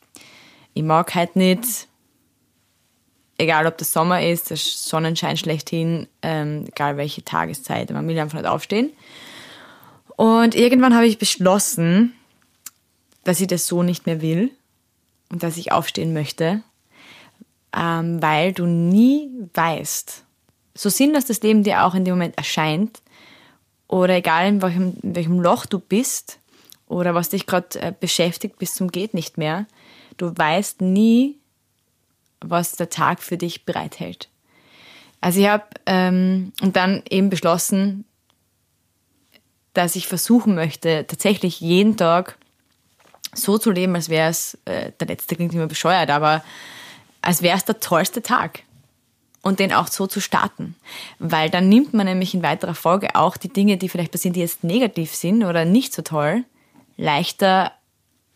ich 0.75 0.83
mag 0.83 1.14
halt 1.14 1.37
nicht, 1.37 1.88
egal 3.38 3.66
ob 3.66 3.79
das 3.79 3.92
Sommer 3.92 4.27
ist, 4.27 4.51
der 4.51 4.57
Sonnenschein 4.57 5.37
schlechthin, 5.37 6.07
ähm, 6.23 6.66
egal 6.68 6.97
welche 6.97 7.25
Tageszeit, 7.25 7.90
man 7.90 8.07
will 8.07 8.18
einfach 8.18 8.38
nicht 8.38 8.49
aufstehen. 8.49 8.92
Und 10.16 10.55
irgendwann 10.55 10.94
habe 10.94 11.07
ich 11.07 11.18
beschlossen, 11.18 12.14
dass 13.25 13.40
ich 13.40 13.49
das 13.49 13.66
so 13.66 13.83
nicht 13.83 14.07
mehr 14.07 14.20
will 14.20 14.51
und 15.31 15.42
dass 15.42 15.57
ich 15.57 15.73
aufstehen 15.73 16.12
möchte, 16.12 16.62
ähm, 17.77 18.23
weil 18.23 18.53
du 18.53 18.66
nie 18.66 19.31
weißt, 19.55 20.25
so 20.75 20.88
sinnlos 20.88 21.25
das 21.25 21.42
Leben 21.42 21.64
dir 21.64 21.85
auch 21.85 21.94
in 21.94 22.05
dem 22.05 22.14
Moment 22.14 22.37
erscheint, 22.37 23.01
oder 23.88 24.14
egal 24.16 24.49
in 24.49 24.62
welchem, 24.62 24.97
in 25.03 25.14
welchem 25.14 25.40
Loch 25.40 25.66
du 25.66 25.79
bist 25.79 26.40
oder 26.88 27.14
was 27.14 27.29
dich 27.29 27.47
gerade 27.47 27.81
äh, 27.81 27.92
beschäftigt 27.99 28.59
bis 28.59 28.75
zum 28.75 28.90
geht 28.90 29.14
nicht 29.14 29.38
mehr, 29.38 29.66
du 30.16 30.37
weißt 30.37 30.81
nie, 30.81 31.38
was 32.51 32.73
der 32.73 32.91
Tag 32.91 33.23
für 33.23 33.37
dich 33.37 33.65
bereithält. 33.65 34.29
Also 35.21 35.41
ich 35.41 35.49
habe 35.49 35.65
ähm, 35.87 36.53
und 36.61 36.77
dann 36.77 37.03
eben 37.09 37.31
beschlossen, 37.31 38.05
dass 39.73 39.97
ich 39.97 40.07
versuchen 40.07 40.55
möchte, 40.55 41.07
tatsächlich 41.07 41.61
jeden 41.61 41.97
Tag 41.97 42.39
so 43.35 43.59
zu 43.59 43.71
leben, 43.71 43.95
als 43.95 44.09
wäre 44.09 44.31
es, 44.31 44.59
äh, 44.67 44.93
der 45.01 45.09
letzte 45.09 45.35
klingt 45.35 45.55
immer 45.55 45.67
bescheuert, 45.67 46.11
aber 46.11 46.45
als 47.23 47.43
wäre 47.43 47.57
es 47.57 47.65
der 47.65 47.81
tollste 47.81 48.23
Tag. 48.23 48.63
und 49.45 49.61
den 49.61 49.75
auch 49.75 49.89
so 49.89 50.07
zu 50.07 50.21
starten. 50.21 50.75
Weil 51.19 51.51
dann 51.51 51.69
nimmt 51.69 51.93
man 51.93 52.07
nämlich 52.07 52.35
in 52.35 52.43
weiterer 52.43 52.75
Folge 52.75 53.15
auch 53.15 53.37
die 53.37 53.53
Dinge, 53.53 53.77
die 53.77 53.91
vielleicht 53.91 54.11
passieren, 54.11 54.33
die 54.33 54.41
jetzt 54.41 54.65
negativ 54.65 55.15
sind 55.15 55.45
oder 55.45 55.67
nicht 55.67 55.93
so 55.93 56.01
toll, 56.01 56.45
leichter 56.97 57.71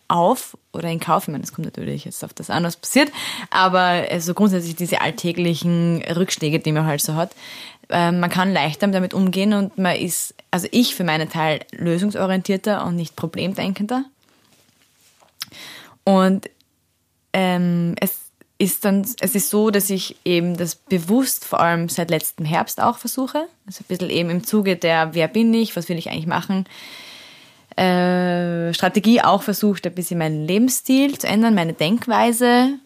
auf 0.08 0.56
oder 0.72 0.88
in 0.88 1.00
Kauf. 1.00 1.24
Ich 1.24 1.28
meine, 1.28 1.44
es 1.44 1.52
kommt 1.52 1.66
natürlich 1.66 2.04
jetzt 2.04 2.24
auf 2.24 2.34
das 2.34 2.50
an, 2.50 2.64
was 2.64 2.76
passiert, 2.76 3.12
aber 3.50 4.06
also 4.10 4.34
grundsätzlich 4.34 4.74
diese 4.74 5.00
alltäglichen 5.00 6.02
Rückschläge, 6.02 6.58
die 6.58 6.72
man 6.72 6.86
halt 6.86 7.00
so 7.00 7.14
hat, 7.14 7.32
äh, 7.90 8.12
man 8.12 8.30
kann 8.30 8.52
leichter 8.52 8.88
damit 8.88 9.14
umgehen 9.14 9.52
und 9.52 9.78
man 9.78 9.96
ist, 9.96 10.34
also 10.50 10.66
ich 10.70 10.94
für 10.94 11.04
meinen 11.04 11.28
Teil, 11.28 11.60
lösungsorientierter 11.72 12.84
und 12.84 12.96
nicht 12.96 13.16
problemdenkender. 13.16 14.04
Und 16.04 16.48
ähm, 17.32 17.94
es 18.00 18.18
ist 18.58 18.84
dann, 18.84 19.06
es 19.20 19.34
ist 19.34 19.50
so, 19.50 19.70
dass 19.70 19.88
ich 19.88 20.16
eben 20.24 20.56
das 20.56 20.74
bewusst 20.74 21.44
vor 21.44 21.60
allem 21.60 21.88
seit 21.88 22.10
letztem 22.10 22.44
Herbst 22.44 22.80
auch 22.82 22.98
versuche. 22.98 23.46
Also 23.66 23.82
ein 23.82 23.88
bisschen 23.88 24.10
eben 24.10 24.30
im 24.30 24.44
Zuge 24.44 24.76
der, 24.76 25.14
wer 25.14 25.28
bin 25.28 25.54
ich, 25.54 25.76
was 25.76 25.88
will 25.88 25.98
ich 25.98 26.10
eigentlich 26.10 26.26
machen, 26.26 26.64
äh, 27.78 28.74
Strategie 28.74 29.20
auch 29.20 29.42
versucht, 29.42 29.86
ein 29.86 29.94
bisschen 29.94 30.18
meinen 30.18 30.46
Lebensstil 30.46 31.16
zu 31.18 31.26
ändern, 31.26 31.54
meine 31.54 31.74
Denkweise, 31.74 32.78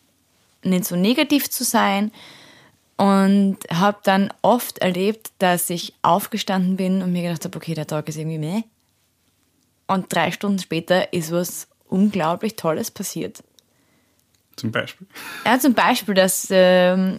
nicht 0.62 0.84
so 0.84 0.96
negativ 0.96 1.50
zu 1.50 1.64
sein. 1.64 2.12
Und 2.98 3.58
habe 3.72 3.98
dann 4.04 4.32
oft 4.42 4.78
erlebt, 4.78 5.32
dass 5.38 5.70
ich 5.70 5.94
aufgestanden 6.02 6.76
bin 6.76 7.02
und 7.02 7.12
mir 7.12 7.22
gedacht 7.22 7.44
habe, 7.44 7.56
okay, 7.56 7.74
der 7.74 7.86
Tag 7.86 8.08
ist 8.08 8.16
irgendwie 8.16 8.38
mehr. 8.38 8.62
Und 9.88 10.12
drei 10.14 10.30
Stunden 10.30 10.58
später 10.58 11.12
ist 11.12 11.32
was 11.32 11.66
unglaublich 11.88 12.54
Tolles 12.54 12.90
passiert. 12.90 13.42
Zum 14.56 14.70
Beispiel. 14.70 15.06
Ja, 15.44 15.58
zum 15.58 15.74
Beispiel, 15.74 16.14
dass 16.14 16.46
ähm, 16.50 17.18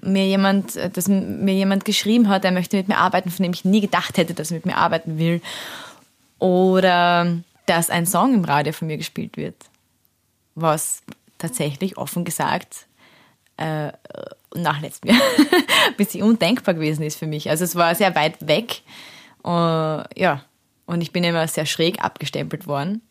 mir 0.00 0.26
jemand, 0.26 0.76
dass 0.96 1.08
mir 1.08 1.54
jemand 1.54 1.84
geschrieben 1.84 2.28
hat, 2.28 2.44
er 2.44 2.52
möchte 2.52 2.76
mit 2.76 2.88
mir 2.88 2.96
arbeiten, 2.96 3.30
von 3.30 3.42
dem 3.42 3.52
ich 3.52 3.64
nie 3.64 3.80
gedacht 3.80 4.16
hätte, 4.16 4.34
dass 4.34 4.50
er 4.50 4.54
mit 4.54 4.66
mir 4.66 4.76
arbeiten 4.76 5.18
will. 5.18 5.42
Oder 6.42 7.38
dass 7.66 7.88
ein 7.88 8.04
Song 8.04 8.34
im 8.34 8.44
Radio 8.44 8.72
von 8.72 8.88
mir 8.88 8.96
gespielt 8.96 9.36
wird. 9.36 9.54
Was 10.56 11.02
tatsächlich 11.38 11.96
offen 11.96 12.24
gesagt 12.24 12.86
äh, 13.58 13.92
nachlässt 14.52 15.04
mir. 15.04 15.14
ein 15.86 15.96
bisschen 15.96 16.24
undenkbar 16.24 16.74
gewesen 16.74 17.04
ist 17.04 17.16
für 17.16 17.28
mich. 17.28 17.48
Also 17.48 17.62
es 17.62 17.76
war 17.76 17.94
sehr 17.94 18.16
weit 18.16 18.44
weg. 18.48 18.82
Uh, 19.44 20.02
ja, 20.16 20.44
und 20.86 21.00
ich 21.00 21.12
bin 21.12 21.22
immer 21.22 21.46
sehr 21.46 21.64
schräg 21.64 22.02
abgestempelt 22.02 22.66
worden. 22.66 23.02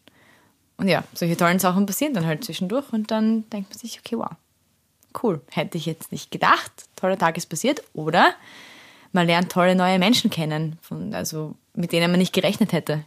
Und 0.76 0.90
ja, 0.90 1.06
solche 1.14 1.38
tollen 1.38 1.60
Sachen 1.60 1.86
passieren 1.86 2.14
dann 2.14 2.26
halt 2.26 2.44
zwischendurch 2.44 2.92
und 2.92 3.12
dann 3.12 3.50
denkt 3.50 3.70
man 3.70 3.80
sich, 3.80 4.00
okay, 4.00 4.18
wow, 4.18 4.32
cool, 5.24 5.42
hätte 5.52 5.78
ich 5.78 5.86
jetzt 5.86 6.12
nicht 6.12 6.32
gedacht, 6.32 6.72
toller 6.98 7.18
Tag 7.18 7.38
ist 7.38 7.48
passiert. 7.48 7.82
Oder 7.94 8.34
man 9.14 9.26
lernt 9.26 9.52
tolle 9.54 9.76
neue 9.76 10.00
Menschen 10.00 10.30
kennen, 10.30 10.78
von, 10.82 11.14
also 11.14 11.56
mit 11.74 11.94
denen 11.94 12.12
man 12.12 12.20
nicht 12.20 12.34
gerechnet 12.34 12.74
hätte. 12.74 13.06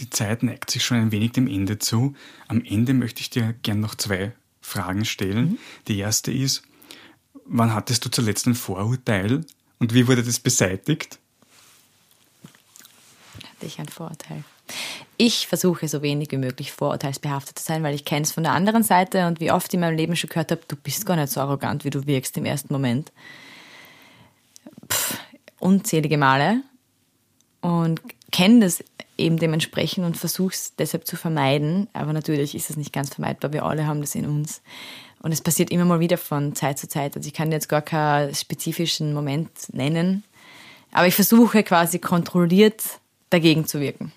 Die 0.00 0.10
Zeit 0.10 0.42
neigt 0.42 0.70
sich 0.70 0.84
schon 0.84 0.98
ein 0.98 1.12
wenig 1.12 1.32
dem 1.32 1.46
Ende 1.46 1.78
zu. 1.78 2.14
Am 2.48 2.64
Ende 2.64 2.94
möchte 2.94 3.20
ich 3.20 3.30
dir 3.30 3.54
gerne 3.62 3.80
noch 3.80 3.94
zwei 3.94 4.32
Fragen 4.60 5.04
stellen. 5.04 5.50
Mhm. 5.50 5.58
Die 5.88 5.98
erste 5.98 6.32
ist, 6.32 6.62
wann 7.44 7.74
hattest 7.74 8.04
du 8.04 8.10
zuletzt 8.10 8.46
ein 8.46 8.54
Vorurteil 8.54 9.44
und 9.78 9.94
wie 9.94 10.08
wurde 10.08 10.22
das 10.22 10.40
beseitigt? 10.40 11.18
Hatte 13.50 13.66
ich 13.66 13.78
ein 13.78 13.88
Vorurteil? 13.88 14.44
Ich 15.16 15.46
versuche 15.46 15.86
so 15.86 16.02
wenig 16.02 16.32
wie 16.32 16.38
möglich 16.38 16.72
vorurteilsbehaftet 16.72 17.58
zu 17.58 17.64
sein, 17.64 17.82
weil 17.82 17.94
ich 17.94 18.04
kenne 18.04 18.22
es 18.22 18.32
von 18.32 18.42
der 18.42 18.52
anderen 18.52 18.82
Seite 18.82 19.26
und 19.26 19.38
wie 19.40 19.52
oft 19.52 19.72
in 19.74 19.80
meinem 19.80 19.96
Leben 19.96 20.16
schon 20.16 20.30
gehört 20.30 20.50
habe, 20.50 20.62
du 20.66 20.74
bist 20.74 21.06
gar 21.06 21.16
nicht 21.16 21.30
so 21.30 21.40
arrogant, 21.40 21.84
wie 21.84 21.90
du 21.90 22.06
wirkst 22.06 22.36
im 22.36 22.46
ersten 22.46 22.72
Moment. 22.72 23.12
Pff, 24.88 25.18
unzählige 25.58 26.18
Male 26.18 26.62
und 27.60 28.00
kenne 28.32 28.60
das 28.60 28.82
eben 29.16 29.38
dementsprechend 29.38 30.04
und 30.04 30.16
versuche 30.16 30.54
es 30.54 30.74
deshalb 30.76 31.06
zu 31.06 31.16
vermeiden. 31.16 31.88
Aber 31.92 32.12
natürlich 32.12 32.54
ist 32.54 32.70
es 32.70 32.76
nicht 32.76 32.92
ganz 32.92 33.14
vermeidbar, 33.14 33.52
wir 33.52 33.64
alle 33.64 33.86
haben 33.86 34.00
das 34.00 34.14
in 34.14 34.26
uns. 34.26 34.62
Und 35.20 35.32
es 35.32 35.40
passiert 35.40 35.70
immer 35.70 35.84
mal 35.84 36.00
wieder 36.00 36.18
von 36.18 36.54
Zeit 36.54 36.78
zu 36.78 36.88
Zeit. 36.88 37.16
Also 37.16 37.26
ich 37.26 37.34
kann 37.34 37.50
jetzt 37.50 37.68
gar 37.68 37.82
keinen 37.82 38.34
spezifischen 38.34 39.14
Moment 39.14 39.50
nennen, 39.72 40.22
aber 40.92 41.06
ich 41.06 41.14
versuche 41.14 41.62
quasi 41.62 41.98
kontrolliert 41.98 42.82
dagegen 43.30 43.66
zu 43.66 43.80
wirken. 43.80 44.12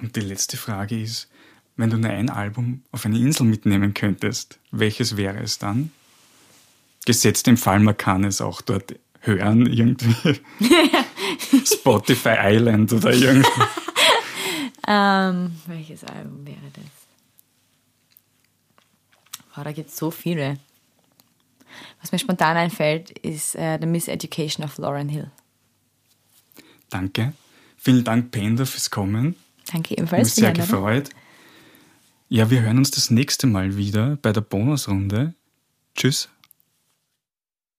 Und 0.00 0.16
die 0.16 0.20
letzte 0.20 0.56
Frage 0.56 1.00
ist, 1.00 1.28
wenn 1.76 1.90
du 1.90 1.96
nur 1.96 2.10
ein 2.10 2.30
Album 2.30 2.82
auf 2.90 3.06
eine 3.06 3.18
Insel 3.18 3.44
mitnehmen 3.44 3.94
könntest, 3.94 4.58
welches 4.70 5.16
wäre 5.16 5.38
es 5.40 5.58
dann? 5.58 5.92
Gesetzt 7.04 7.48
im 7.48 7.56
Fall, 7.56 7.80
man 7.80 7.96
kann 7.96 8.24
es 8.24 8.40
auch 8.40 8.60
dort 8.60 8.94
hören, 9.22 9.66
irgendwie. 9.66 10.40
Spotify 11.64 12.36
Island 12.38 12.92
oder 12.92 13.12
irgendwie. 13.12 13.62
ähm, 14.86 15.52
welches 15.66 16.04
Album 16.04 16.46
wäre 16.46 16.58
das? 16.74 16.84
Wow, 19.54 19.64
da 19.64 19.72
gibt 19.72 19.90
es 19.90 19.96
so 19.96 20.10
viele. 20.10 20.58
Was 22.00 22.12
mir 22.12 22.18
spontan 22.18 22.56
einfällt, 22.56 23.10
ist 23.10 23.54
uh, 23.54 23.78
The 23.80 23.86
Miseducation 23.86 24.64
of 24.64 24.76
Lauren 24.78 25.08
Hill. 25.08 25.30
Danke. 26.90 27.32
Vielen 27.76 28.04
Dank, 28.04 28.30
Penda, 28.30 28.64
fürs 28.64 28.90
Kommen. 28.90 29.36
Danke 29.72 29.96
ebenfalls. 29.96 30.28
Mich 30.28 30.34
sehr 30.34 30.52
gefreut. 30.52 31.10
Ja, 32.28 32.50
wir 32.50 32.62
hören 32.62 32.78
uns 32.78 32.90
das 32.90 33.10
nächste 33.10 33.46
Mal 33.46 33.76
wieder 33.76 34.16
bei 34.22 34.32
der 34.32 34.40
Bonusrunde. 34.40 35.34
Tschüss. 35.94 36.28